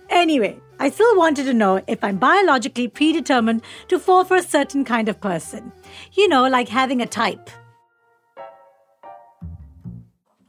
Anyway, 0.09 0.57
I 0.79 0.89
still 0.89 1.17
wanted 1.17 1.43
to 1.43 1.53
know 1.53 1.83
if 1.87 2.03
I'm 2.03 2.17
biologically 2.17 2.87
predetermined 2.87 3.61
to 3.89 3.99
fall 3.99 4.23
for 4.23 4.37
a 4.37 4.41
certain 4.41 4.85
kind 4.85 5.09
of 5.09 5.19
person. 5.19 5.73
You 6.13 6.29
know, 6.29 6.47
like 6.47 6.69
having 6.69 7.01
a 7.01 7.05
type. 7.05 7.49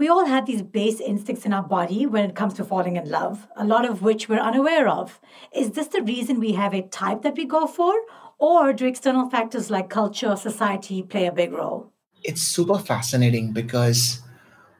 We 0.00 0.08
all 0.08 0.24
have 0.24 0.46
these 0.46 0.62
base 0.62 0.98
instincts 0.98 1.44
in 1.44 1.52
our 1.52 1.62
body 1.62 2.06
when 2.06 2.24
it 2.24 2.34
comes 2.34 2.54
to 2.54 2.64
falling 2.64 2.96
in 2.96 3.10
love, 3.10 3.46
a 3.54 3.66
lot 3.66 3.84
of 3.84 4.00
which 4.00 4.30
we're 4.30 4.40
unaware 4.40 4.88
of. 4.88 5.20
Is 5.54 5.72
this 5.72 5.88
the 5.88 6.00
reason 6.00 6.40
we 6.40 6.52
have 6.52 6.72
a 6.72 6.80
type 6.80 7.20
that 7.20 7.36
we 7.36 7.44
go 7.44 7.66
for? 7.66 7.92
Or 8.38 8.72
do 8.72 8.86
external 8.86 9.28
factors 9.28 9.70
like 9.70 9.90
culture, 9.90 10.36
society 10.36 11.02
play 11.02 11.26
a 11.26 11.32
big 11.32 11.52
role? 11.52 11.92
It's 12.24 12.40
super 12.40 12.78
fascinating 12.78 13.52
because 13.52 14.22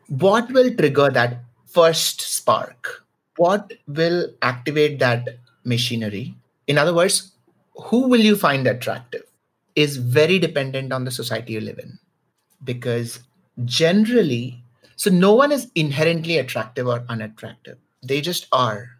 what 0.09 0.51
will 0.53 0.75
trigger 0.75 1.11
that 1.11 1.45
first 1.67 2.23
spark? 2.23 3.05
What 3.37 3.75
will 3.87 4.33
activate 4.41 5.01
that 5.01 5.29
machinery? 5.65 6.35
In 6.67 6.79
other 6.79 6.95
words, 6.95 7.33
who 7.75 8.09
will 8.09 8.21
you 8.21 8.37
find 8.37 8.67
attractive 8.67 9.25
is 9.77 9.99
very 9.99 10.39
dependent 10.39 10.95
on 10.95 11.05
the 11.05 11.11
society 11.11 11.53
you 11.53 11.61
live 11.61 11.79
in. 11.79 11.99
Because 12.65 13.21
generally, 13.67 14.65
so 15.01 15.11
no 15.11 15.33
one 15.33 15.51
is 15.51 15.71
inherently 15.75 16.37
attractive 16.37 16.87
or 16.87 17.05
unattractive, 17.09 17.79
they 18.03 18.21
just 18.21 18.47
are. 18.53 18.91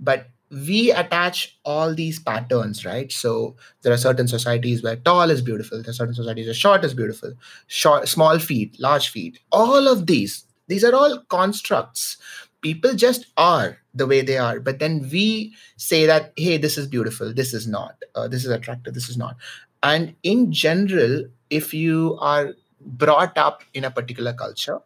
But 0.00 0.28
we 0.50 0.90
attach 0.90 1.58
all 1.66 1.94
these 1.94 2.18
patterns, 2.18 2.86
right? 2.86 3.12
So 3.12 3.56
there 3.82 3.92
are 3.92 3.98
certain 3.98 4.28
societies 4.28 4.82
where 4.82 4.96
tall 4.96 5.28
is 5.28 5.42
beautiful, 5.42 5.82
there 5.82 5.90
are 5.90 5.92
certain 5.92 6.14
societies 6.14 6.46
where 6.46 6.54
short 6.54 6.86
is 6.86 6.94
beautiful, 6.94 7.34
short, 7.66 8.08
small 8.08 8.38
feet, 8.38 8.80
large 8.80 9.10
feet. 9.10 9.40
All 9.52 9.88
of 9.88 10.06
these 10.06 10.46
these 10.68 10.84
are 10.84 10.94
all 10.94 11.18
constructs. 11.28 12.16
People 12.62 12.94
just 12.94 13.26
are 13.36 13.76
the 13.92 14.06
way 14.06 14.22
they 14.22 14.38
are. 14.38 14.58
But 14.58 14.78
then 14.78 15.06
we 15.12 15.54
say 15.76 16.06
that, 16.06 16.32
hey, 16.34 16.56
this 16.56 16.78
is 16.78 16.86
beautiful, 16.86 17.34
this 17.34 17.52
is 17.52 17.66
not, 17.66 17.96
uh, 18.14 18.26
this 18.26 18.46
is 18.46 18.50
attractive, 18.50 18.94
this 18.94 19.10
is 19.10 19.18
not. 19.18 19.36
And 19.82 20.14
in 20.22 20.50
general, 20.50 21.26
if 21.50 21.74
you 21.74 22.16
are 22.22 22.54
brought 22.80 23.36
up 23.36 23.64
in 23.74 23.84
a 23.84 23.90
particular 23.90 24.32
culture, 24.32 24.78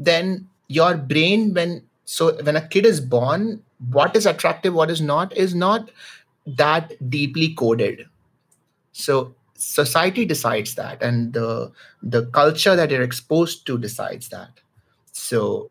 then 0.00 0.48
your 0.68 0.96
brain, 0.96 1.54
when 1.54 1.82
so 2.04 2.42
when 2.42 2.56
a 2.56 2.66
kid 2.66 2.86
is 2.86 3.00
born, 3.00 3.62
what 3.90 4.16
is 4.16 4.26
attractive, 4.26 4.74
what 4.74 4.90
is 4.90 5.00
not, 5.00 5.36
is 5.36 5.54
not 5.54 5.90
that 6.46 6.92
deeply 7.10 7.54
coded. 7.54 8.06
So 8.92 9.34
society 9.54 10.24
decides 10.24 10.74
that, 10.76 11.02
and 11.02 11.32
the 11.32 11.72
the 12.02 12.26
culture 12.26 12.74
that 12.76 12.90
you're 12.90 13.02
exposed 13.02 13.66
to 13.66 13.78
decides 13.78 14.28
that. 14.30 14.60
So 15.12 15.70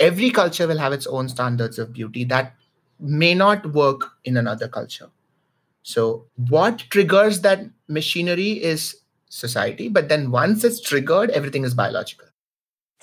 every 0.00 0.30
culture 0.30 0.66
will 0.66 0.78
have 0.78 0.92
its 0.92 1.06
own 1.06 1.28
standards 1.28 1.78
of 1.78 1.92
beauty 1.92 2.24
that 2.24 2.54
may 3.00 3.34
not 3.34 3.72
work 3.72 4.12
in 4.24 4.36
another 4.36 4.68
culture. 4.68 5.10
So 5.82 6.26
what 6.36 6.78
triggers 6.90 7.40
that 7.42 7.66
machinery 7.88 8.62
is 8.62 8.96
society, 9.28 9.88
but 9.88 10.08
then 10.08 10.30
once 10.30 10.64
it's 10.64 10.80
triggered, 10.80 11.30
everything 11.30 11.64
is 11.64 11.74
biological. 11.74 12.28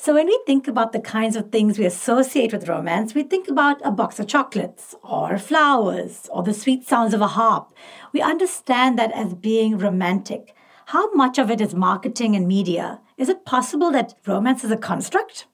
So 0.03 0.15
when 0.15 0.25
we 0.25 0.39
think 0.47 0.67
about 0.67 0.93
the 0.93 0.99
kinds 0.99 1.35
of 1.35 1.51
things 1.51 1.77
we 1.77 1.85
associate 1.85 2.51
with 2.51 2.67
romance, 2.67 3.13
we 3.13 3.21
think 3.21 3.47
about 3.47 3.79
a 3.85 3.91
box 3.91 4.19
of 4.19 4.25
chocolates 4.25 4.95
or 5.03 5.37
flowers 5.37 6.27
or 6.31 6.41
the 6.41 6.55
sweet 6.55 6.87
sounds 6.87 7.13
of 7.13 7.21
a 7.21 7.27
harp. 7.27 7.71
We 8.11 8.19
understand 8.19 8.97
that 8.97 9.11
as 9.11 9.35
being 9.35 9.77
romantic. 9.77 10.55
How 10.87 11.13
much 11.13 11.37
of 11.37 11.51
it 11.51 11.61
is 11.61 11.75
marketing 11.75 12.35
and 12.35 12.47
media? 12.47 12.99
Is 13.15 13.29
it 13.29 13.45
possible 13.45 13.91
that 13.91 14.15
romance 14.25 14.63
is 14.63 14.71
a 14.71 14.75
construct? 14.75 15.45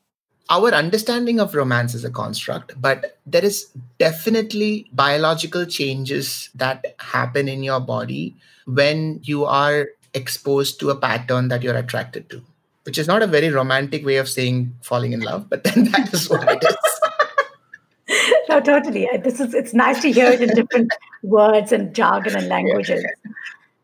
our 0.50 0.74
understanding 0.74 1.42
of 1.42 1.54
romance 1.54 1.94
is 1.94 2.06
a 2.06 2.10
construct, 2.10 2.82
but 2.82 3.20
there 3.26 3.44
is 3.44 3.68
definitely 4.00 4.88
biological 4.94 5.66
changes 5.66 6.50
that 6.56 6.96
happen 7.00 7.50
in 7.50 7.64
your 7.64 7.82
body 7.82 8.34
when 8.66 9.20
you 9.24 9.44
are 9.44 9.90
exposed 10.14 10.80
to 10.80 10.90
a 10.90 10.96
pattern 10.96 11.50
that 11.50 11.64
you're 11.64 11.76
attracted 11.76 12.30
to, 12.30 12.42
which 12.88 12.98
is 12.98 13.08
not 13.08 13.22
a 13.22 13.28
very 13.28 13.50
romantic 13.50 14.06
way 14.06 14.16
of 14.16 14.30
saying 14.30 14.74
falling 14.82 15.12
in 15.12 15.20
love, 15.20 15.50
but 15.50 15.64
then 15.66 15.84
that 15.92 16.14
is 16.14 16.30
what 16.30 16.50
it 16.50 16.64
is. 16.64 18.18
no, 18.50 18.62
totally. 18.62 19.08
This 19.24 19.42
is 19.42 19.54
it's 19.54 19.74
nice 19.74 20.02
to 20.02 20.12
hear 20.12 20.32
it 20.32 20.42
in 20.42 20.56
different 20.56 20.92
words 21.22 21.72
and 21.74 21.94
jargon 21.94 22.36
and 22.36 22.48
languages. 22.48 23.04
Yeah 23.04 23.32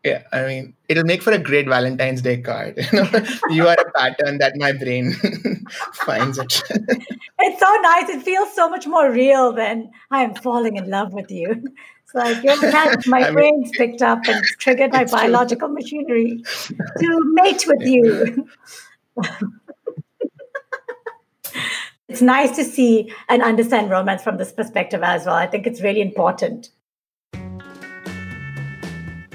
yeah 0.04 0.22
i 0.32 0.42
mean 0.46 0.74
it'll 0.88 1.04
make 1.04 1.22
for 1.22 1.32
a 1.32 1.38
great 1.38 1.66
valentine's 1.66 2.20
day 2.22 2.36
card 2.36 2.76
you 2.92 3.02
know 3.02 3.10
you 3.50 3.66
are 3.66 3.76
a 3.80 3.90
pattern 3.92 4.38
that 4.38 4.52
my 4.56 4.70
brain 4.70 5.12
finds 5.92 6.38
it 6.38 6.62
it's 6.70 7.60
so 7.60 7.74
nice 7.82 8.08
it 8.10 8.22
feels 8.22 8.54
so 8.54 8.68
much 8.68 8.86
more 8.86 9.10
real 9.10 9.52
than 9.52 9.90
i'm 10.10 10.34
falling 10.34 10.76
in 10.76 10.88
love 10.90 11.12
with 11.14 11.30
you 11.30 11.50
it's 12.02 12.14
like 12.14 12.44
your 12.44 12.58
cat 12.70 13.06
my 13.06 13.20
I 13.20 13.24
mean, 13.24 13.34
brain's 13.34 13.70
picked 13.70 14.02
up 14.02 14.20
and 14.28 14.44
triggered 14.58 14.92
my 14.92 15.04
biological 15.04 15.68
true. 15.68 15.74
machinery 15.74 16.42
to 17.00 17.20
mate 17.32 17.64
with 17.66 17.82
you 17.82 18.48
it's 22.08 22.22
nice 22.22 22.54
to 22.56 22.64
see 22.64 23.12
and 23.28 23.42
understand 23.42 23.90
romance 23.90 24.22
from 24.22 24.36
this 24.36 24.52
perspective 24.52 25.02
as 25.02 25.26
well 25.26 25.34
i 25.34 25.46
think 25.46 25.66
it's 25.66 25.82
really 25.82 26.00
important 26.00 26.70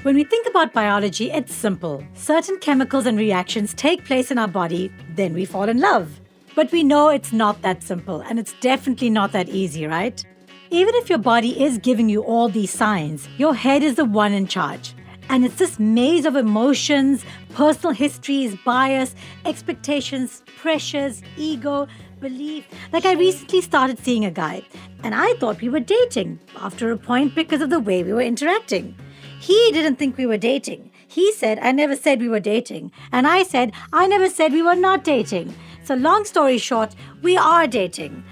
when 0.02 0.14
we 0.14 0.24
think 0.24 0.48
about 0.48 0.72
biology, 0.72 1.30
it's 1.30 1.54
simple. 1.54 2.02
Certain 2.14 2.56
chemicals 2.60 3.04
and 3.04 3.18
reactions 3.18 3.74
take 3.74 4.06
place 4.06 4.30
in 4.30 4.38
our 4.38 4.48
body, 4.48 4.90
then 5.14 5.34
we 5.34 5.44
fall 5.44 5.68
in 5.68 5.78
love. 5.78 6.22
But 6.54 6.72
we 6.72 6.82
know 6.82 7.10
it's 7.10 7.34
not 7.34 7.60
that 7.60 7.82
simple, 7.82 8.22
and 8.22 8.38
it's 8.38 8.54
definitely 8.60 9.10
not 9.10 9.32
that 9.32 9.50
easy, 9.50 9.86
right? 9.86 10.24
Even 10.70 10.94
if 10.94 11.10
your 11.10 11.18
body 11.18 11.62
is 11.62 11.76
giving 11.76 12.08
you 12.08 12.22
all 12.22 12.48
these 12.48 12.70
signs, 12.70 13.28
your 13.36 13.52
head 13.52 13.82
is 13.82 13.96
the 13.96 14.06
one 14.06 14.32
in 14.32 14.46
charge. 14.46 14.94
And 15.30 15.44
it's 15.44 15.54
this 15.54 15.78
maze 15.78 16.24
of 16.24 16.34
emotions, 16.34 17.24
personal 17.54 17.94
histories, 17.94 18.56
bias, 18.64 19.14
expectations, 19.44 20.42
pressures, 20.58 21.22
ego, 21.36 21.86
belief. 22.18 22.66
Like, 22.92 23.06
I 23.06 23.12
recently 23.12 23.60
started 23.60 24.00
seeing 24.00 24.24
a 24.24 24.32
guy, 24.32 24.62
and 25.04 25.14
I 25.14 25.34
thought 25.34 25.60
we 25.60 25.68
were 25.68 25.78
dating 25.78 26.40
after 26.56 26.90
a 26.90 26.96
point 26.96 27.36
because 27.36 27.60
of 27.60 27.70
the 27.70 27.78
way 27.78 28.02
we 28.02 28.12
were 28.12 28.20
interacting. 28.20 28.96
He 29.38 29.70
didn't 29.72 30.00
think 30.00 30.18
we 30.18 30.26
were 30.26 30.36
dating. 30.36 30.90
He 31.06 31.32
said, 31.32 31.60
I 31.60 31.70
never 31.70 31.94
said 31.94 32.20
we 32.20 32.28
were 32.28 32.40
dating. 32.40 32.90
And 33.12 33.28
I 33.28 33.44
said, 33.44 33.72
I 33.92 34.08
never 34.08 34.28
said 34.28 34.52
we 34.52 34.62
were 34.62 34.74
not 34.74 35.04
dating. 35.04 35.54
So, 35.84 35.94
long 35.94 36.24
story 36.24 36.58
short, 36.58 36.96
we 37.22 37.36
are 37.36 37.68
dating, 37.68 38.24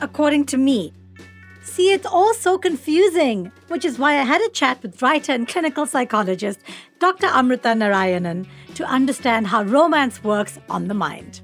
according 0.00 0.46
to 0.46 0.56
me. 0.56 0.92
See, 1.70 1.92
it's 1.92 2.04
all 2.04 2.34
so 2.34 2.58
confusing, 2.58 3.52
which 3.68 3.84
is 3.84 3.96
why 3.96 4.18
I 4.18 4.24
had 4.24 4.40
a 4.40 4.48
chat 4.48 4.82
with 4.82 5.00
writer 5.00 5.30
and 5.30 5.46
clinical 5.46 5.86
psychologist 5.86 6.58
Dr. 6.98 7.28
Amrita 7.28 7.68
Narayanan 7.68 8.48
to 8.74 8.84
understand 8.84 9.46
how 9.46 9.62
romance 9.62 10.24
works 10.24 10.58
on 10.68 10.88
the 10.88 10.94
mind. 10.94 11.42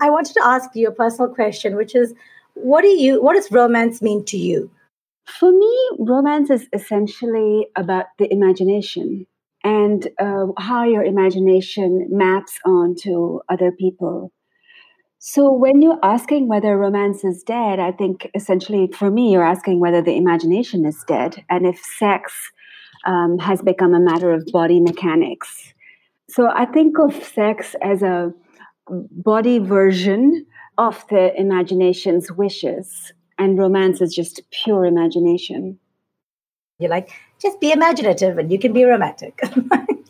I 0.00 0.08
wanted 0.08 0.32
to 0.32 0.42
ask 0.42 0.70
you 0.74 0.88
a 0.88 0.92
personal 0.92 1.34
question, 1.34 1.76
which 1.76 1.94
is 1.94 2.14
what 2.54 2.80
do 2.80 2.88
you 2.88 3.22
what 3.22 3.34
does 3.34 3.52
romance 3.52 4.00
mean 4.00 4.24
to 4.24 4.38
you? 4.38 4.70
For 5.26 5.52
me, 5.52 5.90
romance 5.98 6.48
is 6.48 6.66
essentially 6.72 7.66
about 7.76 8.06
the 8.18 8.32
imagination 8.32 9.26
and 9.62 10.08
uh, 10.18 10.46
how 10.56 10.84
your 10.84 11.04
imagination 11.04 12.08
maps 12.10 12.58
onto 12.64 13.40
other 13.50 13.70
people. 13.70 14.32
So, 15.24 15.52
when 15.52 15.82
you're 15.82 16.00
asking 16.02 16.48
whether 16.48 16.76
romance 16.76 17.22
is 17.22 17.44
dead, 17.44 17.78
I 17.78 17.92
think 17.92 18.28
essentially 18.34 18.88
for 18.88 19.08
me, 19.08 19.30
you're 19.30 19.46
asking 19.46 19.78
whether 19.78 20.02
the 20.02 20.16
imagination 20.16 20.84
is 20.84 21.04
dead 21.06 21.44
and 21.48 21.64
if 21.64 21.80
sex 21.96 22.32
um, 23.06 23.38
has 23.38 23.62
become 23.62 23.94
a 23.94 24.00
matter 24.00 24.32
of 24.32 24.44
body 24.52 24.80
mechanics. 24.80 25.74
So 26.28 26.50
I 26.52 26.64
think 26.64 26.98
of 26.98 27.14
sex 27.22 27.76
as 27.82 28.02
a 28.02 28.34
body 28.88 29.60
version 29.60 30.44
of 30.76 31.04
the 31.08 31.32
imagination's 31.40 32.32
wishes, 32.32 33.12
and 33.38 33.56
romance 33.56 34.00
is 34.00 34.12
just 34.12 34.42
pure 34.50 34.84
imagination. 34.84 35.78
You're 36.80 36.90
like, 36.90 37.10
just 37.40 37.60
be 37.60 37.70
imaginative 37.70 38.38
and 38.38 38.50
you 38.50 38.58
can 38.58 38.72
be 38.72 38.82
romantic. 38.82 39.40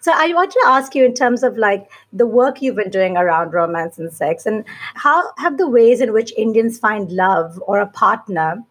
so 0.00 0.12
I 0.14 0.32
want 0.34 0.52
to 0.52 0.62
ask 0.66 0.94
you 0.94 1.04
in 1.04 1.14
terms 1.14 1.42
of 1.42 1.56
like 1.56 1.90
the 2.12 2.26
work 2.26 2.62
you've 2.62 2.76
been 2.76 2.90
doing 2.90 3.16
around 3.16 3.52
romance 3.52 3.98
and 3.98 4.12
sex 4.12 4.46
and 4.46 4.64
how 4.94 5.32
have 5.38 5.58
the 5.58 5.68
ways 5.68 6.00
in 6.00 6.12
which 6.12 6.32
Indians 6.36 6.78
find 6.78 7.10
love 7.10 7.62
or 7.66 7.80
a 7.80 7.86
partner 7.86 8.62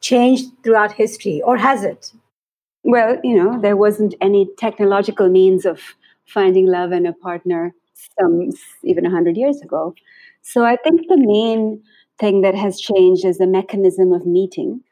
changed 0.00 0.46
throughout 0.62 0.92
history 0.92 1.40
or 1.42 1.56
has 1.56 1.82
it? 1.82 2.12
Well, 2.82 3.18
you 3.24 3.42
know, 3.42 3.60
there 3.60 3.76
wasn't 3.76 4.14
any 4.20 4.48
technological 4.58 5.28
means 5.30 5.64
of 5.64 5.80
finding 6.26 6.66
love 6.66 6.92
and 6.92 7.06
a 7.06 7.12
partner 7.12 7.74
some 8.18 8.50
even 8.82 9.04
100 9.04 9.36
years 9.36 9.60
ago. 9.62 9.94
So 10.42 10.64
I 10.64 10.76
think 10.76 11.08
the 11.08 11.16
main 11.16 11.82
thing 12.18 12.42
that 12.42 12.54
has 12.54 12.78
changed 12.78 13.24
is 13.24 13.38
the 13.38 13.46
mechanism 13.46 14.12
of 14.12 14.26
meeting. 14.26 14.82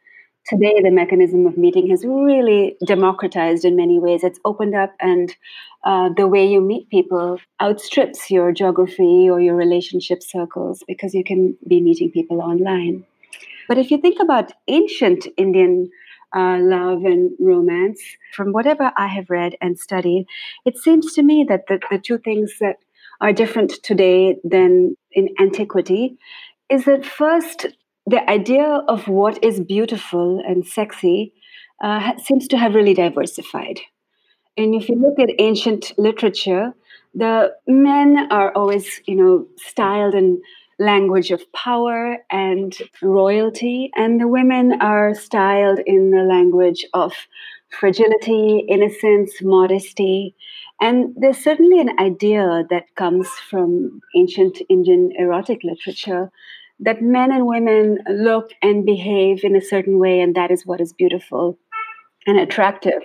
Today, 0.46 0.80
the 0.82 0.90
mechanism 0.90 1.46
of 1.46 1.56
meeting 1.56 1.88
has 1.90 2.04
really 2.04 2.76
democratized 2.84 3.64
in 3.64 3.76
many 3.76 4.00
ways. 4.00 4.24
It's 4.24 4.40
opened 4.44 4.74
up, 4.74 4.92
and 5.00 5.34
uh, 5.84 6.10
the 6.16 6.26
way 6.26 6.46
you 6.46 6.60
meet 6.60 6.88
people 6.90 7.38
outstrips 7.60 8.30
your 8.30 8.52
geography 8.52 9.30
or 9.30 9.40
your 9.40 9.54
relationship 9.54 10.22
circles 10.22 10.82
because 10.88 11.14
you 11.14 11.22
can 11.22 11.56
be 11.66 11.80
meeting 11.80 12.10
people 12.10 12.42
online. 12.42 13.04
But 13.68 13.78
if 13.78 13.90
you 13.90 13.98
think 13.98 14.20
about 14.20 14.52
ancient 14.66 15.26
Indian 15.36 15.90
uh, 16.34 16.58
love 16.58 17.04
and 17.04 17.30
romance, 17.38 18.00
from 18.34 18.52
whatever 18.52 18.90
I 18.96 19.06
have 19.06 19.30
read 19.30 19.56
and 19.60 19.78
studied, 19.78 20.26
it 20.64 20.76
seems 20.76 21.12
to 21.14 21.22
me 21.22 21.44
that 21.48 21.66
the, 21.68 21.78
the 21.90 21.98
two 21.98 22.18
things 22.18 22.54
that 22.60 22.76
are 23.20 23.32
different 23.32 23.70
today 23.82 24.36
than 24.42 24.96
in 25.12 25.28
antiquity 25.40 26.18
is 26.68 26.84
that 26.86 27.04
first, 27.04 27.66
the 28.06 28.28
idea 28.28 28.82
of 28.88 29.08
what 29.08 29.42
is 29.42 29.60
beautiful 29.60 30.42
and 30.46 30.66
sexy 30.66 31.32
uh, 31.82 32.16
seems 32.18 32.48
to 32.48 32.56
have 32.56 32.74
really 32.74 32.94
diversified. 32.94 33.80
And 34.56 34.74
if 34.74 34.88
you 34.88 34.96
look 34.96 35.18
at 35.18 35.34
ancient 35.38 35.92
literature, 35.98 36.74
the 37.14 37.52
men 37.66 38.28
are 38.30 38.52
always, 38.54 39.00
you 39.06 39.16
know, 39.16 39.46
styled 39.56 40.14
in 40.14 40.40
language 40.78 41.30
of 41.30 41.50
power 41.52 42.18
and 42.30 42.76
royalty, 43.00 43.90
and 43.94 44.20
the 44.20 44.28
women 44.28 44.80
are 44.80 45.14
styled 45.14 45.80
in 45.86 46.10
the 46.10 46.22
language 46.22 46.84
of 46.92 47.12
fragility, 47.70 48.66
innocence, 48.68 49.32
modesty. 49.42 50.34
And 50.80 51.14
there's 51.16 51.38
certainly 51.38 51.80
an 51.80 51.98
idea 51.98 52.64
that 52.70 52.94
comes 52.96 53.28
from 53.48 54.00
ancient 54.16 54.58
Indian 54.68 55.12
erotic 55.16 55.60
literature 55.62 56.30
that 56.82 57.00
men 57.00 57.32
and 57.32 57.46
women 57.46 57.98
look 58.08 58.50
and 58.60 58.84
behave 58.84 59.44
in 59.44 59.56
a 59.56 59.60
certain 59.60 59.98
way, 59.98 60.20
and 60.20 60.34
that 60.34 60.50
is 60.50 60.66
what 60.66 60.80
is 60.80 60.92
beautiful 60.92 61.58
and 62.26 62.38
attractive. 62.38 63.02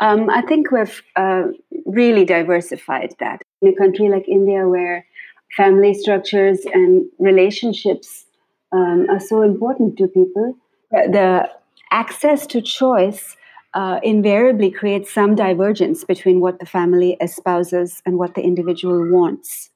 Um, 0.00 0.28
I 0.28 0.42
think 0.42 0.70
we've 0.70 1.02
uh, 1.16 1.44
really 1.86 2.24
diversified 2.24 3.14
that. 3.20 3.42
In 3.62 3.68
a 3.68 3.76
country 3.76 4.08
like 4.08 4.28
India, 4.28 4.68
where 4.68 5.06
family 5.56 5.94
structures 5.94 6.60
and 6.72 7.06
relationships 7.18 8.26
um, 8.72 9.06
are 9.08 9.20
so 9.20 9.42
important 9.42 9.96
to 9.98 10.08
people. 10.08 10.56
The 10.90 11.48
access 11.90 12.46
to 12.48 12.60
choice 12.60 13.36
uh, 13.74 14.00
invariably 14.02 14.70
creates 14.70 15.12
some 15.12 15.34
divergence 15.34 16.04
between 16.04 16.40
what 16.40 16.58
the 16.58 16.66
family 16.66 17.16
espouses 17.20 18.02
and 18.06 18.18
what 18.18 18.34
the 18.34 18.42
individual 18.42 19.08
wants. 19.10 19.70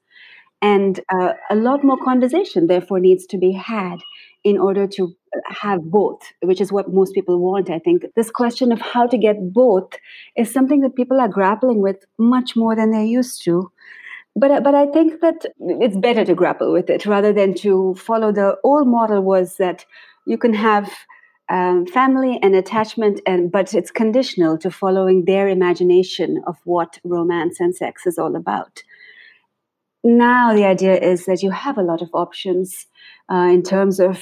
And 0.61 0.99
uh, 1.13 1.33
a 1.49 1.55
lot 1.55 1.83
more 1.83 1.97
conversation, 1.97 2.67
therefore, 2.67 2.99
needs 2.99 3.25
to 3.27 3.37
be 3.37 3.53
had 3.53 3.99
in 4.43 4.57
order 4.57 4.87
to 4.87 5.15
have 5.45 5.83
both, 5.83 6.21
which 6.41 6.59
is 6.59 6.71
what 6.71 6.93
most 6.93 7.13
people 7.13 7.39
want, 7.39 7.69
I 7.69 7.79
think. 7.79 8.03
This 8.15 8.31
question 8.31 8.71
of 8.71 8.81
how 8.81 9.07
to 9.07 9.17
get 9.17 9.53
both 9.53 9.93
is 10.35 10.51
something 10.51 10.81
that 10.81 10.95
people 10.95 11.19
are 11.19 11.27
grappling 11.27 11.81
with 11.81 11.97
much 12.17 12.55
more 12.55 12.75
than 12.75 12.91
they 12.91 13.05
used 13.05 13.43
to 13.45 13.71
but 14.35 14.63
but 14.63 14.75
I 14.75 14.85
think 14.87 15.21
that 15.21 15.45
it's 15.59 15.97
better 15.97 16.23
to 16.25 16.35
grapple 16.35 16.71
with 16.71 16.89
it 16.89 17.05
rather 17.05 17.33
than 17.33 17.53
to 17.55 17.95
follow 17.95 18.31
the 18.31 18.57
old 18.63 18.87
model 18.87 19.21
was 19.21 19.57
that 19.57 19.85
you 20.25 20.37
can 20.37 20.53
have 20.53 20.91
um, 21.49 21.87
family 21.87 22.39
and 22.41 22.55
attachment 22.55 23.21
and 23.25 23.51
but 23.51 23.73
it's 23.73 23.91
conditional 23.91 24.57
to 24.59 24.69
following 24.69 25.25
their 25.25 25.47
imagination 25.47 26.41
of 26.45 26.57
what 26.63 26.99
romance 27.03 27.59
and 27.59 27.75
sex 27.75 28.05
is 28.05 28.17
all 28.17 28.35
about 28.35 28.83
now 30.03 30.53
the 30.53 30.65
idea 30.65 30.95
is 30.97 31.25
that 31.25 31.43
you 31.43 31.51
have 31.51 31.77
a 31.77 31.83
lot 31.83 32.01
of 32.01 32.09
options 32.13 32.87
uh, 33.31 33.49
in 33.51 33.63
terms 33.63 33.99
of 33.99 34.21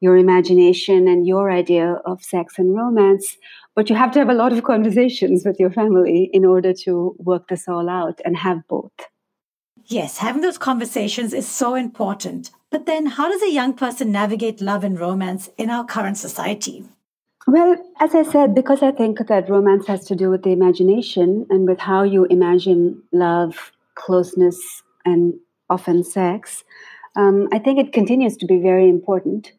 your 0.00 0.16
imagination 0.16 1.08
and 1.08 1.26
your 1.26 1.50
idea 1.50 2.00
of 2.04 2.22
sex 2.22 2.58
and 2.58 2.74
romance 2.74 3.36
but 3.74 3.88
you 3.88 3.94
have 3.94 4.10
to 4.10 4.18
have 4.18 4.28
a 4.28 4.34
lot 4.34 4.52
of 4.52 4.64
conversations 4.64 5.44
with 5.44 5.60
your 5.60 5.70
family 5.70 6.30
in 6.32 6.44
order 6.44 6.72
to 6.72 7.14
work 7.18 7.48
this 7.48 7.68
all 7.68 7.88
out 7.88 8.20
and 8.24 8.36
have 8.36 8.66
both 8.68 8.92
Yes, 9.90 10.18
having 10.18 10.42
those 10.42 10.58
conversations 10.58 11.32
is 11.32 11.48
so 11.48 11.74
important. 11.74 12.50
But 12.70 12.84
then, 12.84 13.06
how 13.06 13.30
does 13.30 13.42
a 13.42 13.50
young 13.50 13.72
person 13.72 14.12
navigate 14.12 14.60
love 14.60 14.84
and 14.84 15.00
romance 15.00 15.48
in 15.56 15.70
our 15.70 15.82
current 15.82 16.18
society? 16.18 16.84
Well, 17.46 17.74
as 17.98 18.14
I 18.14 18.22
said, 18.22 18.54
because 18.54 18.82
I 18.82 18.92
think 18.92 19.26
that 19.26 19.48
romance 19.48 19.86
has 19.86 20.04
to 20.08 20.14
do 20.14 20.28
with 20.28 20.42
the 20.42 20.50
imagination 20.50 21.46
and 21.48 21.66
with 21.66 21.78
how 21.78 22.02
you 22.02 22.26
imagine 22.26 23.02
love, 23.12 23.72
closeness, 23.94 24.82
and 25.12 25.34
often 25.68 26.04
sex, 26.04 26.64
um, 27.16 27.48
I 27.52 27.58
think 27.58 27.78
it 27.78 27.92
continues 27.92 28.36
to 28.38 28.46
be 28.46 28.58
very 28.60 28.88
important. 28.88 29.52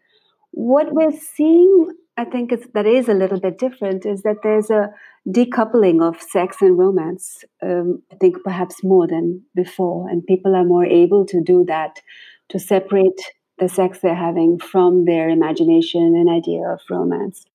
What 0.51 0.93
we're 0.93 1.19
seeing, 1.35 1.91
I 2.17 2.25
think, 2.25 2.51
is, 2.51 2.67
that 2.73 2.85
is 2.85 3.09
a 3.09 3.13
little 3.13 3.39
bit 3.39 3.57
different 3.57 4.05
is 4.05 4.23
that 4.23 4.37
there's 4.43 4.69
a 4.69 4.89
decoupling 5.27 6.01
of 6.01 6.21
sex 6.21 6.57
and 6.61 6.77
romance, 6.77 7.43
um, 7.61 8.01
I 8.11 8.15
think 8.15 8.37
perhaps 8.43 8.83
more 8.83 9.07
than 9.07 9.43
before. 9.55 10.09
And 10.09 10.25
people 10.25 10.55
are 10.55 10.63
more 10.65 10.85
able 10.85 11.25
to 11.25 11.43
do 11.43 11.65
that, 11.67 12.01
to 12.49 12.59
separate 12.59 13.21
the 13.59 13.69
sex 13.69 13.99
they're 13.99 14.15
having 14.15 14.57
from 14.57 15.05
their 15.05 15.29
imagination 15.29 16.15
and 16.15 16.29
idea 16.29 16.63
of 16.67 16.79
romance. 16.89 17.45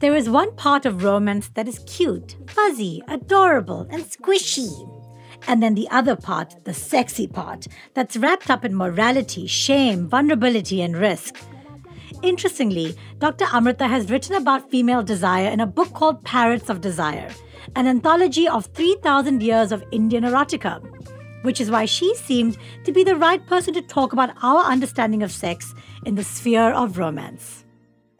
There 0.00 0.14
is 0.14 0.30
one 0.30 0.54
part 0.54 0.86
of 0.86 1.02
romance 1.02 1.48
that 1.54 1.66
is 1.66 1.80
cute, 1.80 2.36
fuzzy, 2.46 3.02
adorable, 3.08 3.88
and 3.90 4.04
squishy. 4.04 4.70
And 5.48 5.60
then 5.60 5.74
the 5.74 5.88
other 5.90 6.14
part, 6.14 6.54
the 6.64 6.72
sexy 6.72 7.26
part, 7.26 7.66
that's 7.94 8.16
wrapped 8.16 8.48
up 8.48 8.64
in 8.64 8.76
morality, 8.76 9.48
shame, 9.48 10.08
vulnerability, 10.08 10.82
and 10.82 10.96
risk. 10.96 11.34
Interestingly, 12.22 12.96
Dr. 13.18 13.46
Amrita 13.52 13.88
has 13.88 14.08
written 14.08 14.36
about 14.36 14.70
female 14.70 15.02
desire 15.02 15.48
in 15.48 15.58
a 15.58 15.66
book 15.66 15.92
called 15.94 16.22
Parrots 16.22 16.70
of 16.70 16.80
Desire, 16.80 17.30
an 17.74 17.88
anthology 17.88 18.46
of 18.46 18.66
3,000 18.66 19.42
years 19.42 19.72
of 19.72 19.82
Indian 19.90 20.22
erotica, 20.22 20.80
which 21.42 21.60
is 21.60 21.72
why 21.72 21.86
she 21.86 22.14
seemed 22.14 22.56
to 22.84 22.92
be 22.92 23.02
the 23.02 23.16
right 23.16 23.44
person 23.48 23.74
to 23.74 23.82
talk 23.82 24.12
about 24.12 24.30
our 24.42 24.62
understanding 24.62 25.24
of 25.24 25.32
sex 25.32 25.74
in 26.04 26.14
the 26.14 26.22
sphere 26.22 26.70
of 26.70 26.98
romance. 26.98 27.64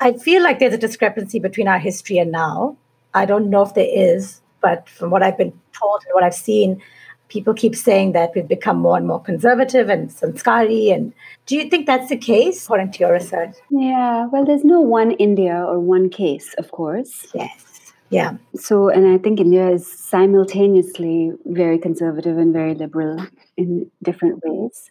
I 0.01 0.13
feel 0.13 0.43
like 0.43 0.59
there's 0.59 0.75
a 0.75 0.79
discrepancy 0.79 1.39
between 1.39 1.69
our 1.69 1.79
history 1.79 2.19
and 2.19 2.31
now. 2.31 2.77
I 3.15 3.25
don't 3.25 3.51
know 3.51 3.63
if 3.63 3.75
there 3.75 3.89
is, 3.89 4.41
but 4.61 4.89
from 4.89 5.11
what 5.11 5.23
I've 5.23 5.37
been 5.37 5.53
told 5.73 6.03
and 6.05 6.15
what 6.15 6.23
I've 6.23 6.35
seen, 6.35 6.81
people 7.29 7.53
keep 7.53 7.75
saying 7.75 8.13
that 8.13 8.31
we've 8.35 8.49
become 8.49 8.79
more 8.79 8.97
and 8.97 9.07
more 9.07 9.21
conservative 9.21 9.89
and 9.89 10.11
sanskari. 10.11 10.91
And 10.91 11.13
do 11.47 11.57
you 11.57 11.69
think 11.69 11.87
that's 11.87 12.09
the 12.09 12.17
case, 12.17 12.65
according 12.65 12.93
to 12.93 12.99
your 13.01 13.13
research? 13.13 13.55
Yeah, 13.71 14.27
well, 14.27 14.45
there's 14.45 14.65
no 14.65 14.81
one 14.81 15.13
India 15.13 15.55
or 15.55 15.81
one 15.81 16.11
case, 16.11 16.55
of 16.59 16.71
course. 16.71 17.27
Yes. 17.35 17.65
Yeah. 18.11 18.37
So, 18.55 18.89
and 18.89 19.07
I 19.07 19.19
think 19.19 19.41
India 19.41 19.69
is 19.69 19.87
simultaneously 19.87 21.33
very 21.45 21.79
conservative 21.79 22.39
and 22.39 22.53
very 22.53 22.75
liberal 22.75 23.27
in 23.57 23.91
different 24.03 24.43
ways. 24.45 24.91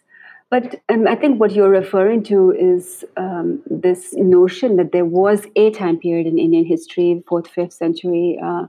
But 0.50 0.80
um, 0.88 1.06
I 1.06 1.14
think 1.14 1.38
what 1.38 1.52
you're 1.52 1.68
referring 1.68 2.22
to 2.24 2.52
is 2.52 3.04
um, 3.16 3.62
this 3.66 4.14
notion 4.14 4.76
that 4.76 4.92
there 4.92 5.04
was 5.04 5.46
a 5.56 5.70
time 5.70 5.98
period 5.98 6.26
in 6.26 6.38
Indian 6.38 6.64
history, 6.64 7.22
fourth, 7.28 7.48
fifth 7.48 7.74
century, 7.74 8.38
uh, 8.42 8.66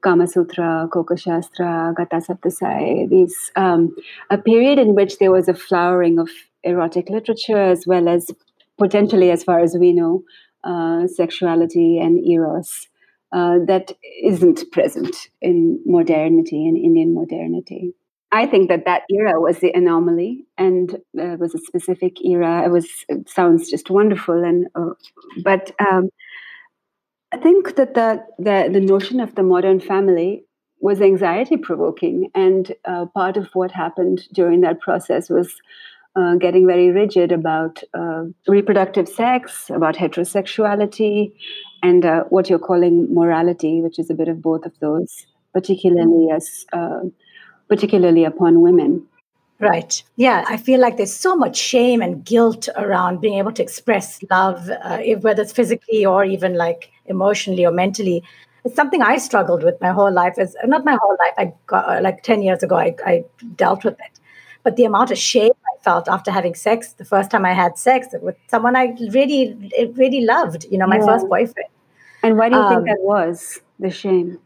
Kama 0.00 0.28
Sutra, 0.28 0.88
Koka 0.92 1.18
Shastra, 1.18 1.92
Gatha 1.96 2.20
Saptashati, 2.20 3.10
these 3.10 3.50
um, 3.56 3.96
a 4.30 4.38
period 4.38 4.78
in 4.78 4.94
which 4.94 5.18
there 5.18 5.32
was 5.32 5.48
a 5.48 5.54
flowering 5.54 6.20
of 6.20 6.30
erotic 6.62 7.08
literature 7.10 7.58
as 7.58 7.84
well 7.84 8.08
as 8.08 8.30
potentially, 8.78 9.32
as 9.32 9.42
far 9.42 9.58
as 9.58 9.76
we 9.76 9.92
know, 9.92 10.22
uh, 10.62 11.08
sexuality 11.08 11.98
and 11.98 12.24
eros 12.24 12.86
uh, 13.32 13.58
that 13.66 13.92
isn't 14.22 14.70
present 14.70 15.16
in 15.42 15.80
modernity 15.84 16.66
in 16.66 16.76
Indian 16.76 17.12
modernity. 17.12 17.92
I 18.30 18.46
think 18.46 18.68
that 18.68 18.84
that 18.84 19.02
era 19.10 19.40
was 19.40 19.58
the 19.58 19.72
anomaly, 19.72 20.44
and 20.58 20.94
uh, 21.18 21.36
was 21.38 21.54
a 21.54 21.58
specific 21.58 22.22
era. 22.24 22.64
It 22.64 22.70
was 22.70 22.86
it 23.08 23.28
sounds 23.28 23.70
just 23.70 23.88
wonderful, 23.90 24.44
and 24.44 24.66
uh, 24.74 24.94
but 25.42 25.70
um, 25.80 26.10
I 27.32 27.36
think 27.36 27.76
that 27.76 27.94
the, 27.94 28.24
the, 28.38 28.70
the 28.72 28.80
notion 28.80 29.20
of 29.20 29.34
the 29.34 29.42
modern 29.42 29.80
family 29.80 30.44
was 30.80 31.00
anxiety 31.00 31.56
provoking. 31.56 32.30
And 32.34 32.72
uh, 32.84 33.06
part 33.06 33.36
of 33.36 33.48
what 33.52 33.70
happened 33.70 34.26
during 34.32 34.62
that 34.62 34.80
process 34.80 35.28
was 35.28 35.54
uh, 36.16 36.36
getting 36.36 36.66
very 36.66 36.90
rigid 36.90 37.30
about 37.32 37.82
uh, 37.92 38.24
reproductive 38.46 39.08
sex, 39.08 39.68
about 39.68 39.96
heterosexuality, 39.96 41.32
and 41.82 42.04
uh, 42.04 42.24
what 42.30 42.48
you're 42.48 42.58
calling 42.58 43.12
morality, 43.12 43.82
which 43.82 43.98
is 43.98 44.08
a 44.08 44.14
bit 44.14 44.28
of 44.28 44.40
both 44.40 44.64
of 44.64 44.72
those, 44.80 45.26
particularly 45.52 46.28
as 46.34 46.64
particularly 47.68 48.24
upon 48.24 48.60
women. 48.60 49.06
Right. 49.60 50.02
Yeah, 50.16 50.44
I 50.48 50.56
feel 50.56 50.78
like 50.78 50.96
there's 50.96 51.14
so 51.14 51.34
much 51.34 51.56
shame 51.56 52.00
and 52.00 52.24
guilt 52.24 52.68
around 52.76 53.20
being 53.20 53.38
able 53.38 53.52
to 53.52 53.62
express 53.62 54.22
love, 54.30 54.70
uh, 54.82 54.98
whether 55.20 55.42
it's 55.42 55.52
physically 55.52 56.06
or 56.06 56.24
even 56.24 56.54
like 56.54 56.90
emotionally 57.06 57.66
or 57.66 57.72
mentally. 57.72 58.22
It's 58.64 58.76
something 58.76 59.02
I 59.02 59.18
struggled 59.18 59.64
with 59.64 59.80
my 59.80 59.90
whole 59.90 60.12
life. 60.12 60.34
As 60.38 60.54
not 60.64 60.84
my 60.84 60.96
whole 61.00 61.16
life. 61.24 61.34
I 61.38 61.52
got 61.66 61.88
uh, 61.88 62.00
like 62.00 62.22
ten 62.22 62.42
years 62.42 62.62
ago. 62.62 62.76
I, 62.76 62.94
I 63.04 63.24
dealt 63.56 63.84
with 63.84 63.94
it, 63.94 64.20
but 64.62 64.76
the 64.76 64.84
amount 64.84 65.10
of 65.10 65.18
shame 65.18 65.52
I 65.64 65.82
felt 65.82 66.08
after 66.08 66.30
having 66.30 66.54
sex 66.54 66.92
the 66.92 67.04
first 67.04 67.30
time 67.30 67.44
I 67.44 67.52
had 67.52 67.76
sex 67.78 68.08
with 68.22 68.36
someone 68.48 68.76
I 68.76 68.94
really, 69.10 69.56
really 69.94 70.20
loved. 70.20 70.66
You 70.70 70.78
know, 70.78 70.86
my 70.86 70.98
yeah. 70.98 71.06
first 71.06 71.28
boyfriend. 71.28 71.70
And 72.22 72.36
why 72.36 72.48
do 72.48 72.56
you 72.56 72.62
um, 72.62 72.74
think 72.74 72.86
that 72.86 73.00
was 73.00 73.60
the 73.80 73.90
shame? 73.90 74.38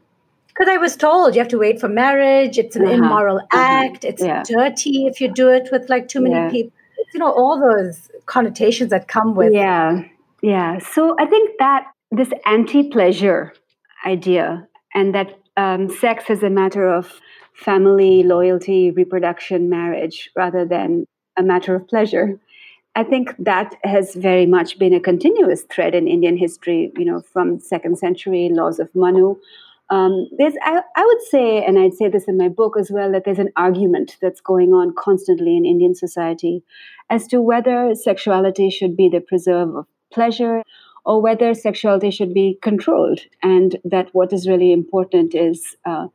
Because 0.55 0.69
I 0.69 0.77
was 0.77 0.97
told 0.97 1.35
you 1.35 1.41
have 1.41 1.49
to 1.49 1.59
wait 1.59 1.81
for 1.81 1.89
marriage. 1.89 2.59
It's 2.59 2.77
an 2.77 2.85
uh-huh. 2.85 2.95
immoral 2.95 3.39
uh-huh. 3.39 3.59
act. 3.59 4.05
It's 4.05 4.23
yeah. 4.23 4.43
dirty 4.45 5.07
if 5.07 5.21
you 5.21 5.33
do 5.33 5.49
it 5.49 5.69
with 5.73 5.89
like 5.89 6.09
too 6.09 6.21
many 6.21 6.35
yeah. 6.35 6.51
people. 6.51 6.73
You 7.15 7.21
know, 7.21 7.33
all 7.33 7.61
those 7.61 8.11
connotations 8.27 8.91
that 8.91 9.09
come 9.09 9.35
with. 9.35 9.53
Yeah. 9.53 10.05
Yeah. 10.43 10.79
So 10.79 11.15
I 11.19 11.27
think 11.27 11.59
that 11.59 11.87
this 12.11 12.31
anti 12.47 12.91
pleasure 12.91 13.53
idea 14.07 14.67
and 14.95 15.15
that 15.15 15.39
um, 15.57 15.89
sex 15.89 16.25
is 16.29 16.43
a 16.43 16.51
matter 16.51 16.89
of 16.89 17.21
family, 17.55 18.23
loyalty, 18.23 18.91
reproduction, 18.91 19.69
marriage, 19.69 20.31
rather 20.37 20.65
than 20.65 21.07
a 21.37 21.43
matter 21.43 21.75
of 21.75 21.87
pleasure. 21.89 22.39
I 22.95 23.05
think 23.05 23.35
that 23.39 23.75
has 23.85 24.15
very 24.15 24.45
much 24.45 24.79
been 24.79 24.93
a 24.93 25.01
continuous 25.01 25.63
thread 25.73 25.95
in 25.95 26.07
Indian 26.07 26.37
history, 26.37 26.93
you 26.97 27.07
know, 27.07 27.23
from 27.23 27.59
second 27.59 27.99
century 27.99 28.51
laws 28.53 28.79
of 28.79 28.95
Manu 28.95 29.37
um, 29.93 30.27
there's, 30.39 30.55
I, 30.63 30.81
I, 30.97 31.05
would 31.05 31.23
say, 31.31 31.63
and 31.63 31.79
I'd 31.79 31.93
say 31.93 32.09
this 32.09 32.25
in 32.25 32.39
my 32.39 32.49
book 32.49 32.79
as 32.81 32.91
well, 32.91 33.13
that 33.13 33.25
there's 33.27 33.39
an 33.39 33.53
argument 33.57 34.17
that's 34.23 34.41
going 34.41 34.73
on 34.73 34.95
constantly 34.97 35.55
in 35.55 35.67
Indian 35.67 35.95
society 35.95 36.65
as 37.11 37.27
to 37.27 37.43
whether 37.43 37.95
sexuality 37.95 38.71
should 38.71 38.97
be 38.97 39.11
the 39.11 39.21
preserve 39.21 39.77
of 39.77 39.87
pleasure 40.11 40.63
or 41.05 41.21
whether 41.21 41.53
sexuality 41.53 42.11
should 42.11 42.33
be 42.33 42.59
controlled, 42.63 43.21
and 43.43 43.77
that 43.85 44.09
what 44.13 44.33
is 44.33 44.49
really 44.49 44.73
important 44.73 45.35
is 45.35 45.77
uh, 45.85 46.07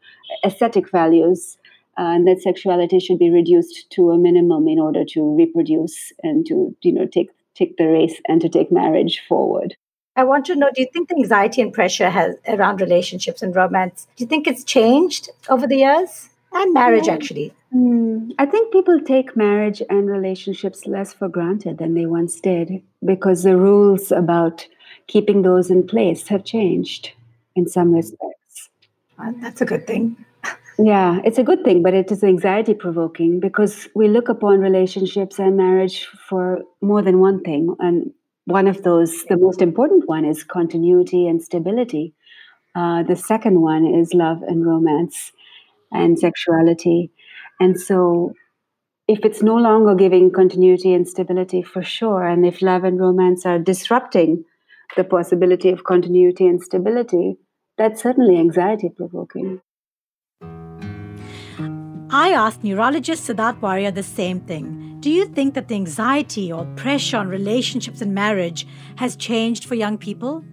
aesthetic 0.43 0.89
values. 0.89 1.59
Uh, 1.99 2.13
and 2.15 2.27
that 2.27 2.41
sexuality 2.41 2.99
should 2.99 3.19
be 3.19 3.29
reduced 3.29 3.89
to 3.91 4.09
a 4.09 4.17
minimum 4.17 4.67
in 4.67 4.79
order 4.79 5.03
to 5.03 5.35
reproduce 5.35 6.13
and 6.23 6.45
to 6.47 6.75
you 6.81 6.93
know 6.93 7.05
take 7.05 7.29
take 7.53 7.75
the 7.77 7.87
race 7.87 8.21
and 8.27 8.41
to 8.41 8.49
take 8.49 8.71
marriage 8.71 9.21
forward. 9.27 9.75
I 10.17 10.23
want 10.23 10.45
to 10.47 10.55
know 10.55 10.69
do 10.73 10.81
you 10.81 10.87
think 10.91 11.09
the 11.09 11.15
anxiety 11.15 11.61
and 11.61 11.71
pressure 11.71 12.09
has 12.09 12.35
around 12.47 12.81
relationships 12.81 13.43
and 13.43 13.55
romance, 13.55 14.07
do 14.15 14.23
you 14.23 14.27
think 14.27 14.47
it's 14.47 14.63
changed 14.63 15.29
over 15.47 15.67
the 15.67 15.77
years? 15.77 16.29
And 16.53 16.73
marriage, 16.73 17.05
yeah. 17.05 17.13
actually. 17.13 17.53
Mm, 17.75 18.31
I 18.39 18.47
think 18.47 18.73
people 18.73 18.99
take 18.99 19.37
marriage 19.37 19.81
and 19.89 20.09
relationships 20.09 20.87
less 20.87 21.13
for 21.13 21.29
granted 21.29 21.77
than 21.77 21.93
they 21.93 22.07
once 22.07 22.39
did 22.39 22.81
because 23.05 23.43
the 23.43 23.55
rules 23.57 24.11
about 24.11 24.65
keeping 25.05 25.43
those 25.43 25.69
in 25.69 25.85
place 25.85 26.27
have 26.29 26.43
changed 26.43 27.11
in 27.55 27.67
some 27.67 27.93
respects. 27.93 28.69
Well, 29.19 29.35
that's 29.39 29.61
a 29.61 29.65
good 29.65 29.85
thing. 29.85 30.17
Yeah, 30.79 31.21
it's 31.25 31.39
a 31.39 31.43
good 31.43 31.63
thing, 31.63 31.81
but 31.81 31.95
it 31.95 32.11
is 32.11 32.23
anxiety 32.23 32.75
provoking 32.75 33.39
because 33.39 33.87
we 33.95 34.07
look 34.07 34.29
upon 34.29 34.59
relationships 34.59 35.39
and 35.39 35.57
marriage 35.57 36.05
for 36.05 36.61
more 36.81 37.01
than 37.01 37.19
one 37.19 37.41
thing. 37.41 37.75
And 37.79 38.13
one 38.47 38.67
of 38.67 38.83
those, 38.83 39.25
the 39.25 39.35
most 39.35 39.61
important 39.61 40.07
one 40.07 40.23
is 40.23 40.45
continuity 40.45 41.27
and 41.27 41.43
stability. 41.43 42.13
Uh, 42.75 43.03
the 43.03 43.15
second 43.15 43.61
one 43.61 43.85
is 43.85 44.13
love 44.13 44.41
and 44.41 44.65
romance 44.65 45.33
and 45.91 46.17
sexuality. 46.17 47.11
And 47.59 47.77
so, 47.79 48.33
if 49.09 49.25
it's 49.25 49.43
no 49.43 49.55
longer 49.55 49.95
giving 49.95 50.31
continuity 50.31 50.93
and 50.93 51.07
stability 51.07 51.61
for 51.61 51.83
sure, 51.83 52.23
and 52.23 52.45
if 52.45 52.61
love 52.61 52.85
and 52.85 52.97
romance 52.97 53.45
are 53.45 53.59
disrupting 53.59 54.45
the 54.95 55.03
possibility 55.03 55.69
of 55.69 55.83
continuity 55.83 56.47
and 56.47 56.63
stability, 56.63 57.35
that's 57.77 58.01
certainly 58.01 58.37
anxiety 58.37 58.89
provoking. 58.95 59.59
I 62.09 62.31
asked 62.31 62.63
neurologist 62.63 63.27
Siddharth 63.27 63.61
Warrier 63.61 63.91
the 63.91 64.03
same 64.03 64.39
thing. 64.39 64.86
Do 65.07 65.13
you 65.13 65.25
think 65.25 65.53
that 65.53 65.69
the 65.69 65.75
anxiety 65.75 66.51
or 66.51 66.65
pressure 66.75 67.15
on 67.15 67.29
relationships 67.29 68.01
and 68.01 68.13
marriage 68.13 68.67
has 68.97 69.15
changed 69.15 69.63
for 69.63 69.73
young 69.73 69.97
people? 69.97 70.43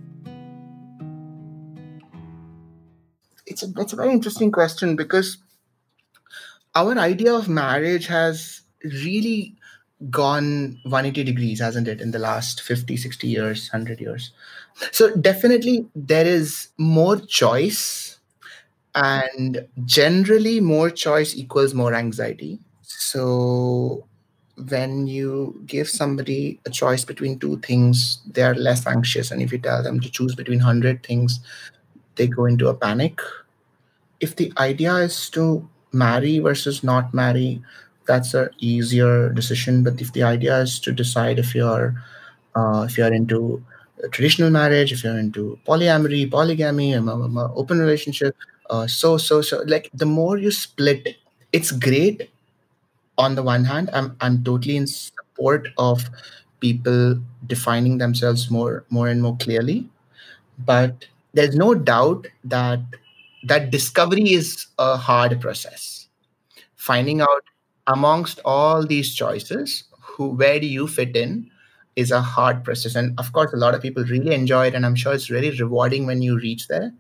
It's 3.47 3.65
a, 3.65 3.67
a 3.77 3.97
very 3.97 4.13
interesting 4.13 4.53
question 4.53 4.95
because 4.95 5.39
our 6.77 6.97
idea 6.97 7.35
of 7.35 7.49
marriage 7.49 8.07
has 8.07 8.61
really 8.85 9.57
gone 10.09 10.79
180 10.85 11.25
degrees, 11.25 11.59
hasn't 11.59 11.89
it, 11.89 12.01
in 12.01 12.13
the 12.13 12.21
last 12.21 12.63
50, 12.63 12.97
60 12.97 13.27
years, 13.27 13.69
100 13.73 14.01
years? 14.01 14.31
So, 14.93 15.17
definitely, 15.17 15.89
there 15.97 16.27
is 16.27 16.69
more 16.79 17.17
choice 17.17 18.21
and 18.95 19.67
generally 19.85 20.61
more 20.61 20.91
choice 20.91 21.35
equals 21.35 21.75
more 21.75 21.93
anxiety 21.93 22.61
so 22.83 24.07
when 24.71 25.07
you 25.07 25.61
give 25.67 25.89
somebody 25.89 26.61
a 26.67 26.71
choice 26.71 27.05
between 27.05 27.39
two 27.39 27.59
things 27.59 28.21
they 28.31 28.43
are 28.43 28.55
less 28.55 28.87
anxious. 28.87 29.31
And 29.31 29.43
if 29.43 29.53
you 29.53 29.59
tell 29.59 29.83
them 29.83 30.01
to 30.01 30.11
choose 30.11 30.35
between 30.35 30.59
100 30.61 31.03
things 31.05 31.41
they 32.17 32.29
go 32.29 32.47
into 32.47 32.69
a 32.69 32.75
panic. 32.75 33.21
If 34.21 34.37
the 34.37 34.53
idea 34.59 34.95
is 34.97 35.29
to 35.31 35.69
marry 35.93 36.39
versus 36.39 36.83
not 36.83 37.15
marry 37.15 37.63
that's 38.07 38.35
a 38.35 38.51
easier 38.59 39.31
decision. 39.31 39.83
But 39.83 40.01
if 40.01 40.13
the 40.13 40.23
idea 40.25 40.61
is 40.61 40.79
to 40.81 40.93
decide 40.93 41.39
if 41.39 41.55
you're 41.55 41.95
uh, 42.55 42.87
if 42.89 42.99
you're 42.99 43.13
into 43.13 43.65
traditional 44.13 44.51
marriage 44.51 44.93
if 44.93 45.05
you're 45.05 45.19
into 45.19 45.59
polyamory 45.67 46.31
polygamy 46.31 46.95
um, 46.95 47.09
um, 47.09 47.39
um, 47.39 47.53
open 47.57 47.79
relationship 47.79 48.37
uh, 48.71 48.87
so 48.87 49.17
so 49.17 49.41
so 49.43 49.63
like 49.67 49.91
the 49.95 50.07
more 50.07 50.39
you 50.39 50.51
split 50.51 51.17
it's 51.53 51.71
great 51.73 52.31
on 53.19 53.35
the 53.35 53.43
one 53.43 53.65
hand 53.65 53.91
i'm 53.93 54.17
i'm 54.21 54.43
totally 54.45 54.77
in 54.77 54.87
support 54.87 55.69
of 55.79 56.09
people 56.65 57.19
defining 57.47 57.99
themselves 57.99 58.51
more 58.51 58.85
more 58.91 59.09
and 59.09 59.23
more 59.23 59.37
clearly. 59.37 59.89
But 60.71 61.07
there's 61.35 61.57
no 61.57 61.75
doubt 61.75 62.27
that 62.45 62.81
that 63.53 63.71
discovery 63.71 64.33
is 64.33 64.67
a 64.79 64.97
hard 64.97 65.41
process. 65.41 66.09
Finding 66.77 67.21
out 67.21 67.45
amongst 67.87 68.41
all 68.45 68.87
these 68.87 69.15
choices 69.15 69.85
who 70.01 70.29
where 70.43 70.61
do 70.61 70.67
you 70.67 70.87
fit 70.87 71.17
in 71.17 71.51
is 71.97 72.11
a 72.11 72.21
hard 72.21 72.65
process. 72.65 72.95
And 72.95 73.19
of 73.19 73.33
course 73.33 73.53
a 73.53 73.63
lot 73.65 73.75
of 73.75 73.83
people 73.83 74.05
really 74.05 74.35
enjoy 74.35 74.67
it 74.69 74.75
and 74.75 74.87
i'm 74.87 74.97
sure 74.97 75.15
it's 75.15 75.31
really 75.31 75.51
rewarding 75.61 76.07
when 76.07 76.23
you 76.23 76.39
reach 76.39 76.69
there. 76.69 76.93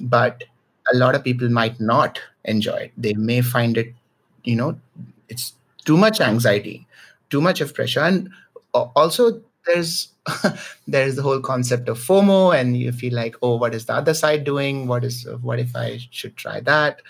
But 0.00 0.44
a 0.92 0.96
lot 0.96 1.14
of 1.14 1.24
people 1.24 1.48
might 1.60 1.80
not 1.80 2.20
enjoy 2.44 2.80
it. 2.88 2.92
They 2.96 3.14
may 3.14 3.40
find 3.40 3.76
it, 3.76 3.94
you 4.44 4.56
know, 4.56 4.78
it's 5.28 5.54
too 5.84 5.96
much 5.96 6.20
anxiety, 6.20 6.86
too 7.30 7.40
much 7.40 7.60
of 7.60 7.74
pressure. 7.74 8.00
And 8.00 8.30
also 8.72 9.42
there's 9.66 10.08
there's 10.88 11.16
the 11.16 11.22
whole 11.22 11.40
concept 11.40 11.88
of 11.88 11.98
FOMO, 11.98 12.58
and 12.58 12.76
you 12.76 12.92
feel 12.92 13.14
like, 13.14 13.36
oh, 13.42 13.56
what 13.56 13.74
is 13.74 13.86
the 13.86 13.94
other 13.94 14.14
side 14.14 14.44
doing? 14.44 14.86
What 14.86 15.04
is 15.04 15.26
what 15.40 15.58
if 15.58 15.74
I 15.74 15.98
should 16.10 16.36
try 16.36 16.60
that? 16.60 17.00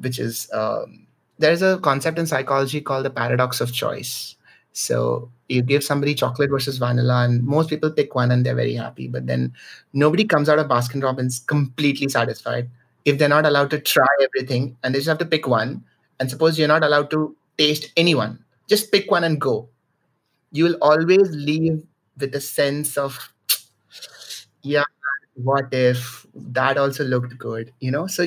Which 0.00 0.18
is 0.18 0.50
um, 0.52 1.06
there's 1.38 1.62
a 1.62 1.78
concept 1.78 2.18
in 2.18 2.26
psychology 2.26 2.80
called 2.80 3.04
the 3.04 3.10
paradox 3.10 3.60
of 3.60 3.72
choice. 3.72 4.36
So 4.72 5.30
you 5.48 5.62
give 5.62 5.84
somebody 5.84 6.14
chocolate 6.14 6.50
versus 6.50 6.78
vanilla, 6.78 7.24
and 7.24 7.44
most 7.44 7.70
people 7.70 7.90
pick 7.90 8.14
one 8.14 8.32
and 8.32 8.44
they're 8.44 8.56
very 8.56 8.74
happy. 8.74 9.06
But 9.06 9.26
then 9.26 9.52
nobody 9.92 10.24
comes 10.24 10.48
out 10.48 10.58
of 10.58 10.66
Baskin 10.66 11.02
Robbins 11.02 11.40
completely 11.46 12.08
satisfied 12.08 12.68
if 13.04 13.18
they're 13.18 13.28
not 13.28 13.46
allowed 13.46 13.70
to 13.70 13.78
try 13.78 14.06
everything 14.20 14.76
and 14.82 14.94
they 14.94 14.98
just 14.98 15.08
have 15.08 15.18
to 15.18 15.26
pick 15.26 15.46
one 15.46 15.84
and 16.18 16.30
suppose 16.30 16.58
you're 16.58 16.68
not 16.68 16.82
allowed 16.82 17.10
to 17.10 17.36
taste 17.58 17.92
anyone. 17.96 18.44
Just 18.68 18.92
pick 18.92 19.10
one 19.10 19.24
and 19.24 19.40
go. 19.40 19.68
You 20.52 20.64
will 20.64 20.78
always 20.82 21.30
leave 21.32 21.84
with 22.18 22.34
a 22.34 22.40
sense 22.40 22.98
of 22.98 23.32
yeah 24.62 24.84
what 25.36 25.72
if? 25.72 26.26
That 26.34 26.78
also 26.78 27.04
looked 27.04 27.38
good 27.38 27.72
you 27.80 27.90
know? 27.92 28.06
So 28.08 28.26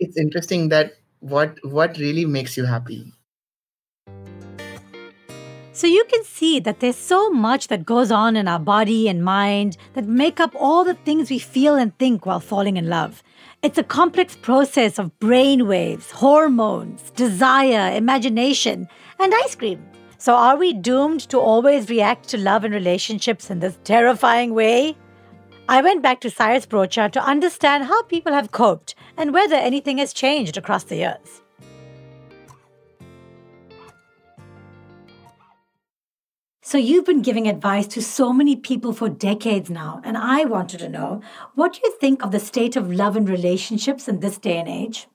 it's 0.00 0.18
interesting 0.18 0.70
that 0.70 0.94
what 1.20 1.58
what 1.64 1.98
really 1.98 2.26
makes 2.26 2.56
you 2.56 2.66
happy 2.66 3.12
So 5.76 5.86
you 5.86 6.06
can 6.10 6.24
see 6.24 6.58
that 6.60 6.80
there's 6.80 6.96
so 6.96 7.28
much 7.28 7.68
that 7.68 7.84
goes 7.84 8.10
on 8.10 8.34
in 8.34 8.48
our 8.48 8.58
body 8.58 9.10
and 9.10 9.22
mind 9.22 9.76
that 9.92 10.06
make 10.06 10.40
up 10.40 10.52
all 10.54 10.84
the 10.84 10.94
things 10.94 11.28
we 11.28 11.38
feel 11.38 11.74
and 11.74 11.94
think 11.98 12.24
while 12.24 12.40
falling 12.40 12.78
in 12.78 12.88
love. 12.88 13.22
It's 13.60 13.76
a 13.76 13.84
complex 13.84 14.36
process 14.36 14.98
of 14.98 15.18
brain 15.18 15.68
waves, 15.68 16.10
hormones, 16.10 17.10
desire, 17.10 17.94
imagination, 17.94 18.88
and 19.20 19.34
ice 19.44 19.54
cream. 19.54 19.86
So 20.16 20.34
are 20.34 20.56
we 20.56 20.72
doomed 20.72 21.28
to 21.28 21.38
always 21.38 21.90
react 21.90 22.26
to 22.30 22.38
love 22.38 22.64
and 22.64 22.72
relationships 22.72 23.50
in 23.50 23.60
this 23.60 23.78
terrifying 23.84 24.54
way? 24.54 24.96
I 25.68 25.82
went 25.82 26.02
back 26.02 26.22
to 26.22 26.30
Cyrus 26.30 26.64
Brocha 26.64 27.12
to 27.12 27.22
understand 27.22 27.84
how 27.84 28.02
people 28.04 28.32
have 28.32 28.50
coped 28.50 28.94
and 29.18 29.34
whether 29.34 29.56
anything 29.56 29.98
has 29.98 30.14
changed 30.14 30.56
across 30.56 30.84
the 30.84 30.96
years. 30.96 31.42
So, 36.68 36.78
you've 36.78 37.04
been 37.04 37.22
giving 37.22 37.46
advice 37.46 37.86
to 37.86 38.02
so 38.02 38.32
many 38.32 38.56
people 38.56 38.92
for 38.92 39.08
decades 39.08 39.70
now, 39.70 40.00
and 40.02 40.16
I 40.16 40.46
wanted 40.46 40.80
to 40.80 40.88
know 40.88 41.22
what 41.54 41.74
do 41.74 41.80
you 41.84 41.96
think 42.00 42.24
of 42.24 42.32
the 42.32 42.40
state 42.40 42.74
of 42.74 42.90
love 42.90 43.14
and 43.14 43.28
relationships 43.28 44.08
in 44.08 44.18
this 44.18 44.36
day 44.36 44.58
and 44.58 44.68
age? 44.68 45.06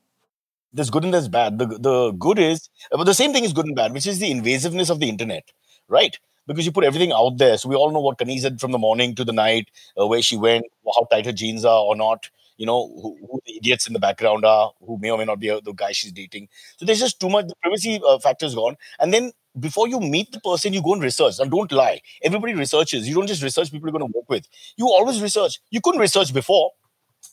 There's 0.71 0.89
good 0.89 1.03
and 1.03 1.13
there's 1.13 1.27
bad. 1.27 1.59
The, 1.59 1.65
the 1.65 2.11
good 2.13 2.39
is, 2.39 2.69
but 2.89 3.03
the 3.03 3.13
same 3.13 3.33
thing 3.33 3.43
is 3.43 3.51
good 3.51 3.65
and 3.65 3.75
bad, 3.75 3.91
which 3.91 4.07
is 4.07 4.19
the 4.19 4.31
invasiveness 4.31 4.89
of 4.89 5.01
the 5.01 5.09
internet, 5.09 5.51
right? 5.89 6.17
Because 6.47 6.65
you 6.65 6.71
put 6.71 6.85
everything 6.85 7.11
out 7.11 7.37
there. 7.37 7.57
So 7.57 7.67
we 7.67 7.75
all 7.75 7.91
know 7.91 7.99
what 7.99 8.17
Kani 8.17 8.39
said 8.39 8.61
from 8.61 8.71
the 8.71 8.77
morning 8.77 9.13
to 9.15 9.25
the 9.25 9.33
night, 9.33 9.71
uh, 9.99 10.07
where 10.07 10.21
she 10.21 10.37
went, 10.37 10.63
how 10.95 11.05
tight 11.11 11.25
her 11.25 11.33
jeans 11.33 11.65
are 11.65 11.81
or 11.81 11.97
not, 11.97 12.29
you 12.61 12.67
know, 12.67 12.87
who, 13.01 13.17
who 13.27 13.41
the 13.47 13.57
idiots 13.57 13.87
in 13.87 13.93
the 13.93 13.99
background 13.99 14.45
are, 14.45 14.71
who 14.85 14.99
may 14.99 15.09
or 15.09 15.17
may 15.17 15.25
not 15.25 15.39
be 15.39 15.49
uh, 15.49 15.59
the 15.65 15.73
guy 15.73 15.91
she's 15.93 16.11
dating. 16.11 16.47
So 16.77 16.85
there's 16.85 16.99
just 16.99 17.19
too 17.19 17.27
much, 17.27 17.47
the 17.47 17.55
privacy 17.63 17.99
uh, 18.07 18.19
factor 18.19 18.45
is 18.45 18.53
gone. 18.53 18.75
And 18.99 19.11
then 19.11 19.31
before 19.59 19.87
you 19.87 19.99
meet 19.99 20.31
the 20.31 20.39
person, 20.39 20.71
you 20.71 20.83
go 20.83 20.93
and 20.93 21.01
research. 21.01 21.39
And 21.39 21.49
don't 21.49 21.71
lie. 21.71 22.01
Everybody 22.23 22.53
researches. 22.53 23.07
You 23.09 23.15
don't 23.15 23.25
just 23.25 23.41
research 23.41 23.71
people 23.71 23.89
you're 23.89 23.97
going 23.97 24.11
to 24.11 24.15
work 24.15 24.29
with. 24.29 24.47
You 24.77 24.85
always 24.85 25.23
research. 25.23 25.59
You 25.71 25.81
couldn't 25.81 25.99
research 26.01 26.31
before. 26.35 26.69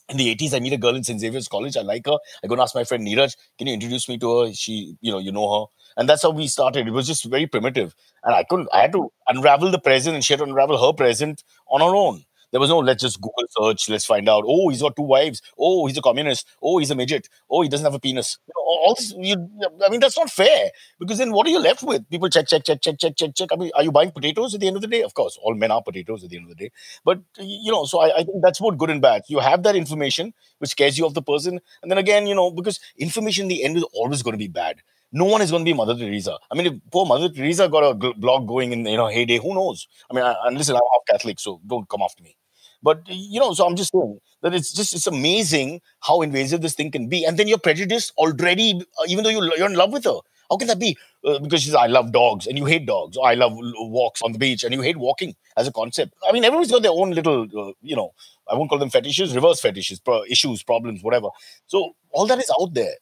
In 0.09 0.17
the 0.17 0.35
80s, 0.35 0.55
I 0.55 0.59
meet 0.59 0.73
a 0.73 0.77
girl 0.77 0.95
in 0.95 1.03
St. 1.03 1.19
Xavier's 1.19 1.47
College. 1.47 1.77
I 1.77 1.81
like 1.81 2.07
her. 2.07 2.17
I 2.43 2.47
go 2.47 2.55
and 2.55 2.61
ask 2.61 2.73
my 2.73 2.83
friend 2.83 3.05
Neeraj, 3.05 3.35
can 3.59 3.67
you 3.67 3.75
introduce 3.75 4.09
me 4.09 4.17
to 4.17 4.39
her? 4.39 4.53
She, 4.53 4.95
you 5.01 5.11
know, 5.11 5.19
you 5.19 5.31
know 5.31 5.47
her. 5.59 5.65
And 5.97 6.09
that's 6.09 6.23
how 6.23 6.31
we 6.31 6.47
started. 6.47 6.87
It 6.87 6.91
was 6.91 7.05
just 7.05 7.25
very 7.25 7.45
primitive. 7.45 7.93
And 8.23 8.33
I 8.33 8.43
couldn't, 8.43 8.69
I 8.73 8.81
had 8.81 8.93
to 8.93 9.11
unravel 9.27 9.69
the 9.69 9.79
present 9.79 10.15
and 10.15 10.25
she 10.25 10.33
had 10.33 10.39
to 10.39 10.45
unravel 10.45 10.83
her 10.83 10.93
present 10.93 11.43
on 11.69 11.81
her 11.81 11.95
own. 11.95 12.23
There 12.51 12.59
was 12.59 12.69
no 12.69 12.79
let's 12.79 13.01
just 13.03 13.21
Google 13.21 13.45
search, 13.49 13.89
let's 13.89 14.05
find 14.05 14.27
out. 14.27 14.43
Oh, 14.47 14.69
he's 14.69 14.81
got 14.81 14.95
two 14.95 15.03
wives. 15.03 15.41
Oh, 15.57 15.85
he's 15.87 15.97
a 15.97 16.01
communist. 16.01 16.47
Oh, 16.61 16.79
he's 16.79 16.91
a 16.91 16.95
midget. 16.95 17.29
Oh, 17.49 17.61
he 17.61 17.69
doesn't 17.69 17.85
have 17.85 17.93
a 17.93 17.99
penis. 17.99 18.37
You 18.47 18.53
know, 18.55 18.61
all 18.61 18.95
this, 18.95 19.13
you, 19.17 19.49
I 19.85 19.89
mean, 19.89 19.99
that's 19.99 20.17
not 20.17 20.29
fair 20.29 20.69
because 20.99 21.17
then 21.19 21.31
what 21.31 21.45
are 21.47 21.51
you 21.51 21.59
left 21.59 21.83
with? 21.83 22.09
People 22.09 22.29
check, 22.29 22.47
check, 22.47 22.63
check, 22.63 22.81
check, 22.81 22.97
check, 22.99 23.15
check, 23.15 23.35
check. 23.35 23.49
I 23.51 23.55
mean, 23.55 23.71
are 23.75 23.83
you 23.83 23.91
buying 23.91 24.11
potatoes 24.11 24.53
at 24.55 24.61
the 24.61 24.67
end 24.67 24.75
of 24.75 24.81
the 24.81 24.87
day? 24.87 25.03
Of 25.03 25.13
course, 25.13 25.37
all 25.41 25.53
men 25.53 25.71
are 25.71 25.81
potatoes 25.83 26.23
at 26.23 26.29
the 26.29 26.37
end 26.37 26.49
of 26.49 26.57
the 26.57 26.63
day. 26.65 26.71
But 27.03 27.21
you 27.39 27.71
know, 27.71 27.85
so 27.85 27.99
I, 27.99 28.17
I 28.17 28.23
think 28.23 28.41
that's 28.41 28.59
both 28.59 28.77
good 28.77 28.89
and 28.89 29.01
bad. 29.01 29.23
You 29.27 29.39
have 29.39 29.63
that 29.63 29.75
information 29.75 30.33
which 30.57 30.71
scares 30.71 30.97
you 30.97 31.05
of 31.05 31.13
the 31.13 31.21
person, 31.21 31.59
and 31.81 31.91
then 31.91 31.97
again, 31.97 32.27
you 32.27 32.35
know, 32.35 32.51
because 32.51 32.79
information 32.97 33.43
in 33.43 33.49
the 33.49 33.63
end 33.63 33.77
is 33.77 33.83
always 33.93 34.23
going 34.23 34.33
to 34.33 34.37
be 34.37 34.47
bad 34.47 34.81
no 35.11 35.25
one 35.25 35.41
is 35.41 35.51
going 35.51 35.65
to 35.65 35.69
be 35.69 35.73
Mother 35.75 35.95
Teresa. 35.95 36.37
I 36.51 36.55
mean, 36.55 36.67
if 36.67 36.73
poor 36.91 37.05
Mother 37.05 37.29
Teresa 37.29 37.67
got 37.67 37.81
a 37.81 38.13
blog 38.13 38.47
going 38.47 38.71
in 38.71 38.85
you 38.85 38.97
know 38.97 39.07
heyday, 39.07 39.37
who 39.37 39.53
knows? 39.55 39.87
I 40.09 40.13
mean, 40.13 40.23
I, 40.23 40.35
and 40.45 40.57
listen, 40.57 40.75
I'm 40.75 40.81
half 40.93 41.05
Catholic, 41.19 41.39
so 41.39 41.59
don't 41.65 41.89
come 41.89 42.01
after 42.01 42.23
me. 42.23 42.35
But 42.81 43.01
you 43.07 43.39
know, 43.39 43.53
so 43.53 43.65
I'm 43.65 43.75
just 43.75 43.91
saying 43.91 44.19
that 44.41 44.53
it's 44.53 44.71
just 44.71 44.93
it's 44.93 45.07
amazing 45.07 45.81
how 46.01 46.21
invasive 46.21 46.61
this 46.61 46.73
thing 46.75 46.91
can 46.91 47.09
be, 47.09 47.25
and 47.25 47.37
then 47.37 47.47
you're 47.47 47.57
prejudiced 47.57 48.13
already, 48.17 48.81
uh, 48.99 49.03
even 49.07 49.23
though 49.23 49.29
you, 49.29 49.43
you're 49.57 49.67
in 49.69 49.75
love 49.75 49.91
with 49.91 50.05
her. 50.05 50.19
How 50.49 50.57
can 50.57 50.67
that 50.67 50.79
be? 50.79 50.97
Uh, 51.23 51.37
because 51.39 51.61
she's, 51.61 51.75
I 51.75 51.85
love 51.85 52.11
dogs 52.11 52.47
and 52.47 52.57
you 52.57 52.65
hate 52.65 52.87
dogs. 52.87 53.17
Or 53.17 53.27
I 53.27 53.35
love 53.35 53.53
walks 53.55 54.21
on 54.23 54.31
the 54.31 54.39
beach 54.39 54.63
and 54.63 54.73
you 54.73 54.81
hate 54.81 54.97
walking 54.97 55.35
as 55.57 55.67
a 55.67 55.71
concept. 55.71 56.13
I 56.27 56.31
mean, 56.31 56.43
everyone's 56.43 56.71
got 56.71 56.81
their 56.81 56.91
own 56.91 57.11
little, 57.11 57.43
uh, 57.55 57.73
you 57.83 57.95
know, 57.95 58.13
I 58.49 58.55
won't 58.55 58.67
call 58.69 58.79
them 58.79 58.89
fetishes, 58.89 59.35
reverse 59.35 59.61
fetishes, 59.61 59.99
pro- 59.99 60.23
issues, 60.23 60.63
problems, 60.63 61.03
whatever. 61.03 61.27
So 61.67 61.91
all 62.11 62.25
that 62.25 62.39
is 62.39 62.51
out 62.59 62.73
there. 62.73 62.95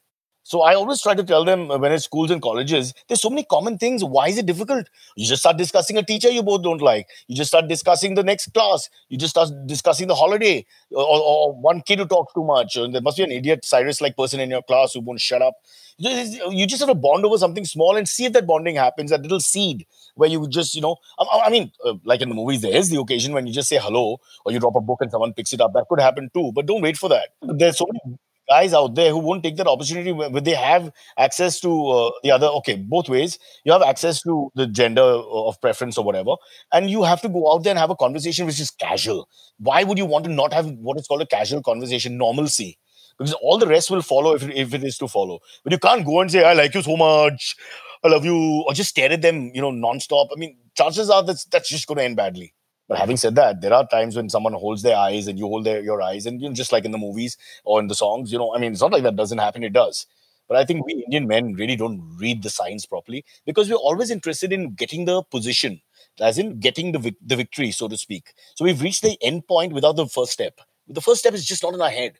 So 0.48 0.62
I 0.62 0.74
always 0.76 1.02
try 1.02 1.14
to 1.14 1.22
tell 1.22 1.44
them 1.44 1.70
uh, 1.70 1.76
when 1.76 1.92
it's 1.92 2.04
schools 2.04 2.30
and 2.30 2.40
colleges, 2.40 2.94
there's 3.06 3.20
so 3.20 3.28
many 3.28 3.44
common 3.44 3.76
things. 3.76 4.02
Why 4.02 4.28
is 4.28 4.38
it 4.38 4.46
difficult? 4.46 4.88
You 5.14 5.26
just 5.26 5.42
start 5.42 5.58
discussing 5.58 5.98
a 5.98 6.02
teacher 6.02 6.30
you 6.30 6.42
both 6.42 6.62
don't 6.62 6.80
like. 6.80 7.06
You 7.26 7.36
just 7.36 7.50
start 7.50 7.68
discussing 7.68 8.14
the 8.14 8.22
next 8.22 8.54
class. 8.54 8.88
You 9.10 9.18
just 9.18 9.32
start 9.32 9.50
discussing 9.66 10.08
the 10.08 10.14
holiday 10.14 10.64
or, 10.90 11.04
or 11.04 11.52
one 11.52 11.82
kid 11.82 11.98
who 11.98 12.06
talks 12.06 12.32
too 12.32 12.44
much. 12.44 12.76
There 12.76 13.02
must 13.02 13.18
be 13.18 13.24
an 13.24 13.30
idiot 13.30 13.66
Cyrus-like 13.66 14.16
person 14.16 14.40
in 14.40 14.48
your 14.48 14.62
class 14.62 14.94
who 14.94 15.00
won't 15.00 15.20
shut 15.20 15.42
up. 15.42 15.52
You 15.98 16.66
just 16.66 16.80
have 16.80 16.88
to 16.88 16.94
bond 16.94 17.26
over 17.26 17.36
something 17.36 17.66
small 17.66 17.96
and 17.96 18.08
see 18.08 18.24
if 18.24 18.32
that 18.32 18.46
bonding 18.46 18.76
happens. 18.76 19.10
That 19.10 19.20
little 19.20 19.40
seed 19.40 19.86
where 20.14 20.30
you 20.30 20.48
just, 20.48 20.74
you 20.74 20.80
know, 20.80 20.96
I, 21.18 21.42
I 21.44 21.50
mean, 21.50 21.72
uh, 21.84 21.94
like 22.04 22.22
in 22.22 22.30
the 22.30 22.34
movies, 22.34 22.62
there 22.62 22.74
is 22.74 22.88
the 22.88 22.98
occasion 22.98 23.34
when 23.34 23.46
you 23.46 23.52
just 23.52 23.68
say 23.68 23.76
hello 23.76 24.18
or 24.46 24.52
you 24.52 24.60
drop 24.60 24.76
a 24.76 24.80
book 24.80 25.02
and 25.02 25.10
someone 25.10 25.34
picks 25.34 25.52
it 25.52 25.60
up. 25.60 25.74
That 25.74 25.84
could 25.90 26.00
happen 26.00 26.30
too. 26.32 26.52
But 26.54 26.64
don't 26.64 26.80
wait 26.80 26.96
for 26.96 27.10
that. 27.10 27.34
There's 27.42 27.76
so 27.76 27.86
many 27.92 28.16
guys 28.48 28.72
out 28.74 28.94
there 28.94 29.10
who 29.10 29.18
won't 29.18 29.42
take 29.42 29.56
that 29.56 29.66
opportunity 29.66 30.12
when 30.12 30.42
they 30.44 30.54
have 30.54 30.90
access 31.18 31.60
to 31.60 31.88
uh, 31.88 32.10
the 32.22 32.30
other 32.30 32.46
okay 32.46 32.76
both 32.76 33.08
ways. 33.08 33.38
You 33.64 33.72
have 33.72 33.82
access 33.82 34.22
to 34.22 34.50
the 34.54 34.66
gender 34.66 35.02
of 35.02 35.60
preference 35.60 35.98
or 35.98 36.04
whatever 36.04 36.34
and 36.72 36.90
you 36.90 37.02
have 37.04 37.20
to 37.22 37.28
go 37.28 37.52
out 37.52 37.64
there 37.64 37.72
and 37.72 37.78
have 37.78 37.90
a 37.90 37.96
conversation 37.96 38.46
which 38.46 38.60
is 38.60 38.70
casual. 38.70 39.28
Why 39.58 39.84
would 39.84 39.98
you 39.98 40.06
want 40.06 40.24
to 40.24 40.30
not 40.30 40.52
have 40.52 40.70
what 40.70 40.98
is 40.98 41.06
called 41.06 41.22
a 41.22 41.26
casual 41.26 41.62
conversation 41.62 42.16
normalcy? 42.16 42.78
Because 43.18 43.32
all 43.34 43.58
the 43.58 43.66
rest 43.66 43.90
will 43.90 44.02
follow 44.02 44.34
if, 44.34 44.48
if 44.48 44.72
it 44.74 44.84
is 44.84 44.96
to 44.98 45.08
follow. 45.08 45.40
But 45.64 45.72
you 45.72 45.78
can't 45.78 46.04
go 46.06 46.20
and 46.20 46.30
say 46.30 46.44
i 46.44 46.52
like 46.52 46.74
you 46.74 46.82
so 46.82 46.96
much. 46.96 47.56
I 48.04 48.08
love 48.08 48.24
you 48.24 48.36
or 48.66 48.72
just 48.74 48.90
stare 48.90 49.10
at 49.12 49.22
them 49.22 49.50
you 49.54 49.60
know 49.60 49.70
non-stop. 49.70 50.28
I 50.34 50.38
mean 50.38 50.56
chances 50.76 51.10
are 51.10 51.22
that's 51.22 51.44
that's 51.46 51.68
just 51.68 51.86
going 51.86 51.98
to 51.98 52.04
end 52.04 52.16
badly 52.16 52.54
but 52.88 52.98
having 52.98 53.18
said 53.18 53.34
that, 53.34 53.60
there 53.60 53.74
are 53.74 53.86
times 53.86 54.16
when 54.16 54.30
someone 54.30 54.54
holds 54.54 54.82
their 54.82 54.96
eyes 54.96 55.26
and 55.26 55.38
you 55.38 55.46
hold 55.46 55.64
their, 55.64 55.82
your 55.82 56.00
eyes, 56.00 56.24
and 56.24 56.40
you 56.40 56.48
know, 56.48 56.54
just 56.54 56.72
like 56.72 56.86
in 56.86 56.90
the 56.90 56.98
movies 56.98 57.36
or 57.64 57.80
in 57.80 57.86
the 57.86 57.94
songs, 57.94 58.32
you 58.32 58.38
know, 58.38 58.54
I 58.54 58.58
mean, 58.58 58.72
it's 58.72 58.80
not 58.80 58.92
like 58.92 59.02
that 59.02 59.16
doesn't 59.16 59.38
happen, 59.38 59.62
it 59.62 59.74
does. 59.74 60.06
But 60.48 60.56
I 60.56 60.64
think 60.64 60.86
we 60.86 61.04
Indian 61.04 61.26
men 61.28 61.52
really 61.52 61.76
don't 61.76 62.16
read 62.18 62.42
the 62.42 62.48
signs 62.48 62.86
properly 62.86 63.26
because 63.44 63.68
we're 63.68 63.76
always 63.76 64.10
interested 64.10 64.50
in 64.50 64.72
getting 64.72 65.04
the 65.04 65.22
position, 65.22 65.82
as 66.18 66.38
in 66.38 66.58
getting 66.58 66.92
the, 66.92 67.14
the 67.24 67.36
victory, 67.36 67.70
so 67.70 67.88
to 67.88 67.98
speak. 67.98 68.32
So 68.54 68.64
we've 68.64 68.80
reached 68.80 69.02
the 69.02 69.18
end 69.20 69.46
point 69.46 69.74
without 69.74 69.96
the 69.96 70.06
first 70.06 70.32
step. 70.32 70.58
The 70.88 71.02
first 71.02 71.20
step 71.20 71.34
is 71.34 71.44
just 71.44 71.62
not 71.62 71.74
in 71.74 71.82
our 71.82 71.90
head. 71.90 72.18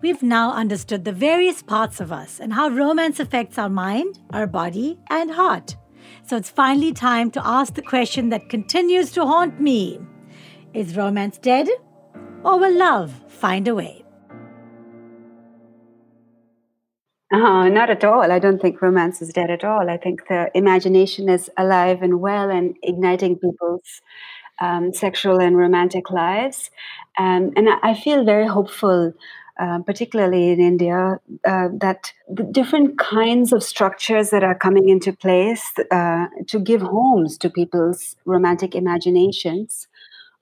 We've 0.00 0.22
now 0.22 0.52
understood 0.52 1.04
the 1.04 1.10
various 1.10 1.64
parts 1.64 2.00
of 2.00 2.12
us 2.12 2.38
and 2.38 2.52
how 2.52 2.68
romance 2.68 3.18
affects 3.18 3.58
our 3.58 3.68
mind, 3.68 4.20
our 4.30 4.46
body, 4.46 5.00
and 5.10 5.32
heart. 5.32 5.74
So 6.26 6.36
it's 6.36 6.50
finally 6.50 6.92
time 6.92 7.30
to 7.32 7.46
ask 7.46 7.74
the 7.74 7.82
question 7.82 8.30
that 8.30 8.48
continues 8.48 9.12
to 9.12 9.24
haunt 9.24 9.60
me 9.60 10.00
Is 10.74 10.96
romance 10.96 11.38
dead? 11.38 11.68
Or 12.42 12.58
will 12.58 12.76
love 12.76 13.12
find 13.28 13.68
a 13.68 13.74
way? 13.76 14.04
Uh, 17.32 17.68
not 17.68 17.90
at 17.90 18.04
all. 18.04 18.32
I 18.32 18.40
don't 18.40 18.60
think 18.60 18.82
romance 18.82 19.22
is 19.22 19.32
dead 19.32 19.50
at 19.50 19.62
all. 19.62 19.88
I 19.88 19.96
think 19.96 20.26
the 20.28 20.50
imagination 20.54 21.28
is 21.28 21.48
alive 21.56 22.02
and 22.02 22.20
well 22.20 22.50
and 22.50 22.76
igniting 22.82 23.36
people's 23.36 24.02
um, 24.60 24.92
sexual 24.92 25.40
and 25.40 25.56
romantic 25.56 26.10
lives. 26.10 26.70
Um, 27.18 27.52
and 27.56 27.68
I 27.82 27.94
feel 27.94 28.24
very 28.24 28.46
hopeful 28.46 29.12
uh, 29.58 29.78
particularly 29.80 30.50
in 30.50 30.60
India, 30.60 31.18
uh, 31.46 31.68
that 31.80 32.12
the 32.28 32.42
different 32.42 32.98
kinds 32.98 33.52
of 33.54 33.62
structures 33.62 34.28
that 34.28 34.44
are 34.44 34.54
coming 34.54 34.90
into 34.90 35.12
place 35.14 35.72
uh, 35.90 36.26
to 36.46 36.58
give 36.58 36.82
homes 36.82 37.38
to 37.38 37.48
people's 37.48 38.16
romantic 38.26 38.74
imaginations 38.74 39.88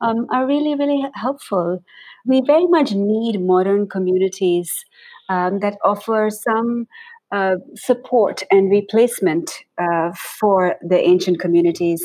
um, 0.00 0.26
are 0.30 0.46
really, 0.46 0.74
really 0.74 1.04
helpful. 1.14 1.82
We 2.26 2.40
very 2.40 2.66
much 2.66 2.92
need 2.92 3.40
modern 3.40 3.88
communities 3.88 4.84
um, 5.28 5.60
that 5.60 5.78
offer 5.84 6.28
some 6.30 6.88
uh, 7.30 7.56
support 7.74 8.42
and 8.50 8.70
replacement 8.70 9.50
uh, 9.78 10.12
for 10.12 10.74
the 10.82 10.98
ancient 10.98 11.38
communities 11.38 12.04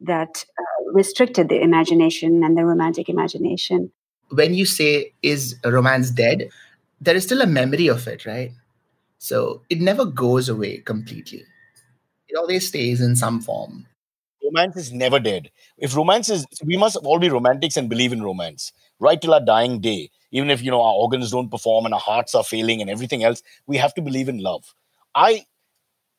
that 0.00 0.44
restricted 0.92 1.48
the 1.48 1.60
imagination 1.60 2.42
and 2.44 2.56
the 2.56 2.64
romantic 2.64 3.08
imagination 3.08 3.90
when 4.30 4.54
you 4.54 4.66
say 4.66 5.12
is 5.22 5.56
romance 5.64 6.10
dead? 6.10 6.48
there 7.00 7.14
is 7.14 7.24
still 7.24 7.42
a 7.42 7.46
memory 7.46 7.88
of 7.88 8.06
it 8.06 8.24
right? 8.26 8.52
So 9.18 9.62
it 9.70 9.80
never 9.80 10.04
goes 10.04 10.48
away 10.48 10.78
completely. 10.78 11.44
It 12.28 12.36
always 12.36 12.68
stays 12.68 13.00
in 13.00 13.16
some 13.16 13.40
form. 13.40 13.86
Romance 14.44 14.76
is 14.76 14.92
never 14.92 15.18
dead. 15.18 15.50
If 15.78 15.96
romance 15.96 16.28
is 16.28 16.46
we 16.64 16.76
must 16.76 16.96
all 16.96 17.18
be 17.18 17.28
romantics 17.28 17.76
and 17.76 17.88
believe 17.88 18.12
in 18.12 18.22
romance 18.22 18.72
right 19.00 19.20
till 19.20 19.34
our 19.34 19.44
dying 19.44 19.80
day. 19.80 20.10
Even 20.30 20.50
if 20.50 20.62
you 20.62 20.70
know 20.70 20.82
our 20.82 20.94
organs 20.94 21.30
don't 21.30 21.50
perform 21.50 21.84
and 21.84 21.94
our 21.94 22.00
hearts 22.00 22.34
are 22.34 22.44
failing 22.44 22.80
and 22.80 22.90
everything 22.90 23.24
else 23.24 23.42
we 23.66 23.76
have 23.76 23.94
to 23.94 24.02
believe 24.02 24.28
in 24.28 24.38
love. 24.38 24.74
I 25.14 25.46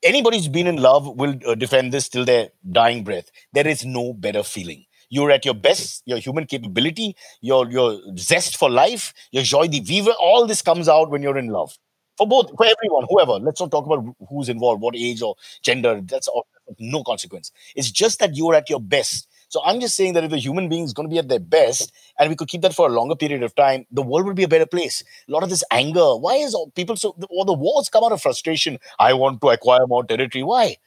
anybody 0.04 0.38
who's 0.38 0.48
been 0.48 0.68
in 0.68 0.78
love 0.78 1.08
will 1.08 1.36
uh, 1.46 1.56
defend 1.56 1.92
this 1.92 2.10
till 2.10 2.26
their 2.26 2.50
dying 2.72 3.04
breath. 3.04 3.32
There 3.54 3.68
is 3.68 3.86
no 3.86 4.14
better 4.14 4.44
feeling 4.44 4.86
you're 5.10 5.32
at 5.32 5.46
your 5.46 5.54
best, 5.54 6.04
your 6.06 6.18
human 6.20 6.46
capability, 6.46 7.16
your 7.42 7.70
your 7.70 8.00
zest 8.18 8.58
for 8.58 8.70
life, 8.70 9.14
your 9.32 9.44
joie 9.44 9.68
de 9.68 9.80
vivre, 9.80 10.12
all 10.20 10.46
this 10.48 10.62
comes 10.62 10.88
out 10.90 11.10
when 11.10 11.22
you're 11.22 11.38
in 11.38 11.48
love. 11.48 11.78
for 12.18 12.28
both, 12.28 12.50
for 12.58 12.66
everyone, 12.66 13.06
whoever. 13.10 13.34
Let's 13.34 13.60
not 13.62 13.70
talk 13.72 13.86
about 13.86 14.04
who's 14.30 14.50
involved, 14.50 14.82
what 14.82 14.96
age 14.96 15.22
or 15.22 15.36
gender. 15.62 16.02
That's 16.04 16.28
of 16.28 16.44
no 16.80 17.04
consequence. 17.04 17.52
It's 17.76 17.92
just 17.92 18.20
that 18.20 18.36
you 18.36 18.50
are 18.50 18.56
at 18.56 18.70
your 18.70 18.80
best. 18.80 19.28
So 19.50 19.62
I'm 19.64 19.80
just 19.80 19.96
saying 19.96 20.14
that 20.14 20.24
if 20.26 20.32
the 20.32 20.38
human 20.38 20.68
being 20.68 20.84
is 20.84 20.94
going 20.94 21.08
to 21.08 21.14
be 21.14 21.20
at 21.20 21.30
their 21.30 21.40
best, 21.40 21.94
and 22.20 22.30
we 22.30 22.36
could 22.36 22.50
keep 22.50 22.62
that 22.64 22.74
for 22.74 22.88
a 22.88 22.92
longer 22.92 23.16
period 23.16 23.44
of 23.44 23.56
time, 23.56 23.86
the 23.92 24.02
world 24.02 24.26
would 24.26 24.36
be 24.36 24.44
a 24.44 24.48
better 24.48 24.66
place. 24.66 25.04
A 25.30 25.32
lot 25.32 25.44
of 25.44 25.50
this 25.50 25.64
anger, 25.72 26.18
why 26.18 26.36
is 26.36 26.54
all 26.54 26.72
people 26.72 26.98
so? 26.98 27.16
All 27.30 27.46
the 27.46 27.54
wars 27.54 27.88
come 27.88 28.04
out 28.04 28.12
of 28.12 28.22
frustration. 28.22 28.80
I 29.00 29.14
want 29.14 29.40
to 29.42 29.50
acquire 29.50 29.88
more 29.88 30.04
territory. 30.04 30.44
Why? 30.44 30.78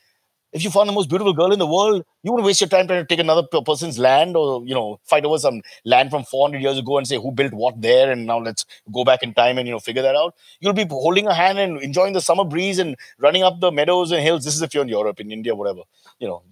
If 0.53 0.65
you 0.65 0.71
found 0.71 0.89
the 0.89 0.93
most 0.93 1.09
beautiful 1.09 1.33
girl 1.33 1.53
in 1.53 1.61
the 1.61 1.67
world, 1.67 2.05
you 2.23 2.33
wouldn't 2.33 2.47
waste 2.47 2.61
your 2.61 2.69
time 2.69 2.87
trying 2.89 3.03
to 3.03 3.07
take 3.07 3.21
another 3.21 3.45
person's 3.65 3.99
land 3.99 4.37
or 4.37 4.65
you 4.67 4.75
know 4.75 4.99
fight 5.05 5.25
over 5.25 5.39
some 5.39 5.63
land 5.85 6.11
from 6.11 6.25
400 6.25 6.61
years 6.61 6.79
ago 6.79 6.99
and 6.99 7.07
say 7.07 7.17
who 7.19 7.31
built 7.31 7.53
what 7.53 7.81
there, 7.81 8.11
and 8.11 8.27
now 8.27 8.39
let's 8.39 8.67
go 8.93 9.05
back 9.05 9.23
in 9.23 9.33
time 9.33 9.59
and 9.59 9.69
you 9.69 9.73
know 9.73 9.79
figure 9.79 10.03
that 10.03 10.17
out. 10.17 10.35
You'll 10.61 10.73
be 10.73 10.87
holding 10.89 11.29
a 11.29 11.35
hand 11.35 11.59
and 11.59 11.81
enjoying 11.81 12.15
the 12.15 12.21
summer 12.21 12.45
breeze 12.45 12.79
and 12.79 12.97
running 13.19 13.45
up 13.45 13.61
the 13.61 13.71
meadows 13.71 14.11
and 14.11 14.23
hills. 14.23 14.45
This 14.45 14.55
is 14.57 14.63
if 14.63 14.75
you're 14.75 14.83
in 14.83 14.89
Europe, 14.89 15.21
in 15.21 15.31
India, 15.31 15.55
whatever, 15.55 15.83
you 16.19 16.27
know, 16.29 16.43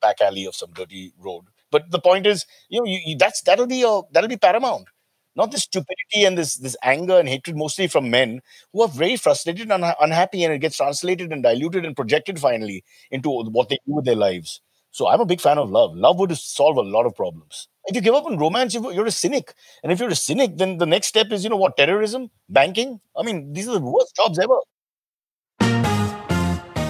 back 0.00 0.20
alley 0.20 0.46
of 0.46 0.54
some 0.54 0.72
dirty 0.72 1.12
road. 1.18 1.44
But 1.70 1.90
the 1.90 2.00
point 2.00 2.26
is, 2.26 2.46
you 2.68 2.80
know, 2.80 2.86
you, 2.86 3.00
you, 3.04 3.16
that's 3.18 3.42
that'll 3.42 3.66
be 3.66 3.76
your 3.76 4.08
that'll 4.12 4.28
be 4.28 4.36
paramount. 4.36 4.88
Not 5.36 5.50
this 5.52 5.62
stupidity 5.62 6.24
and 6.24 6.36
this 6.36 6.56
this 6.56 6.76
anger 6.82 7.18
and 7.18 7.28
hatred, 7.28 7.56
mostly 7.56 7.86
from 7.86 8.10
men 8.10 8.40
who 8.72 8.82
are 8.82 8.88
very 8.88 9.16
frustrated 9.16 9.70
and 9.70 9.82
unha- 9.84 9.96
unhappy, 10.00 10.44
and 10.44 10.52
it 10.52 10.58
gets 10.58 10.76
translated 10.76 11.32
and 11.32 11.42
diluted 11.42 11.84
and 11.84 11.96
projected 11.96 12.38
finally 12.40 12.84
into 13.10 13.30
what 13.30 13.68
they 13.68 13.78
do 13.86 13.94
with 13.94 14.04
their 14.04 14.16
lives. 14.16 14.60
So 14.90 15.06
I'm 15.08 15.20
a 15.20 15.24
big 15.26 15.40
fan 15.40 15.58
of 15.58 15.70
love. 15.70 15.94
Love 15.96 16.18
would 16.18 16.36
solve 16.36 16.76
a 16.76 16.82
lot 16.82 17.06
of 17.06 17.14
problems. 17.14 17.68
If 17.86 17.94
you 17.94 18.02
give 18.02 18.14
up 18.14 18.26
on 18.26 18.38
romance, 18.38 18.74
you- 18.74 18.90
you're 18.92 19.06
a 19.06 19.12
cynic, 19.12 19.54
and 19.82 19.92
if 19.92 20.00
you're 20.00 20.10
a 20.10 20.16
cynic, 20.16 20.56
then 20.58 20.78
the 20.78 20.86
next 20.86 21.06
step 21.08 21.30
is 21.32 21.44
you 21.44 21.50
know 21.50 21.56
what 21.56 21.76
terrorism, 21.76 22.30
banking. 22.48 23.00
I 23.16 23.22
mean, 23.22 23.52
these 23.52 23.68
are 23.68 23.74
the 23.74 23.80
worst 23.80 24.14
jobs 24.16 24.38
ever. 24.38 24.58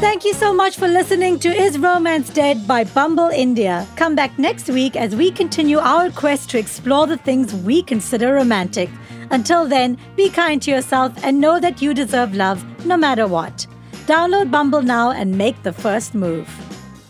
Thank 0.01 0.25
you 0.25 0.33
so 0.33 0.55
much 0.55 0.79
for 0.79 0.89
listening 0.89 1.39
to 1.41 1.51
Is 1.51 1.79
Romance 1.79 2.31
Dead 2.31 2.67
by 2.67 2.85
Bumble 2.85 3.29
India. 3.29 3.87
Come 3.97 4.15
back 4.15 4.39
next 4.39 4.71
week 4.71 4.97
as 4.97 5.15
we 5.15 5.31
continue 5.31 5.77
our 5.77 6.11
quest 6.11 6.49
to 6.51 6.59
explore 6.59 7.07
the 7.07 7.19
things 7.19 7.55
we 7.55 7.83
consider 7.83 8.33
romantic. 8.33 8.89
Until 9.31 9.69
then, 9.69 9.99
be 10.17 10.31
kind 10.31 10.63
to 10.63 10.71
yourself 10.71 11.13
and 11.23 11.39
know 11.39 11.61
that 11.61 11.83
you 11.83 11.93
deserve 11.93 12.35
love 12.35 12.65
no 12.87 12.97
matter 12.97 13.27
what. 13.27 13.67
Download 14.07 14.51
Bumble 14.51 14.81
now 14.81 15.11
and 15.11 15.37
make 15.37 15.63
the 15.65 15.73
first 15.73 16.15
move. 16.15 16.49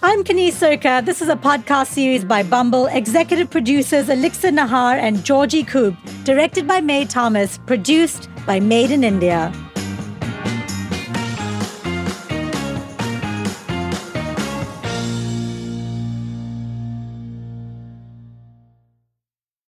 I'm 0.02 0.24
Kaneez 0.24 0.54
Surka. 0.54 1.06
This 1.06 1.22
is 1.22 1.28
a 1.28 1.36
podcast 1.36 1.86
series 1.86 2.24
by 2.24 2.42
Bumble, 2.42 2.86
executive 2.86 3.50
producers 3.50 4.08
Elixir 4.08 4.50
Nahar 4.50 4.98
and 4.98 5.24
Georgie 5.24 5.62
Koob, 5.62 5.96
directed 6.24 6.66
by 6.66 6.80
Mae 6.80 7.04
Thomas, 7.04 7.56
produced 7.66 8.28
by 8.46 8.58
Made 8.58 8.90
in 8.90 9.04
India. 9.04 9.52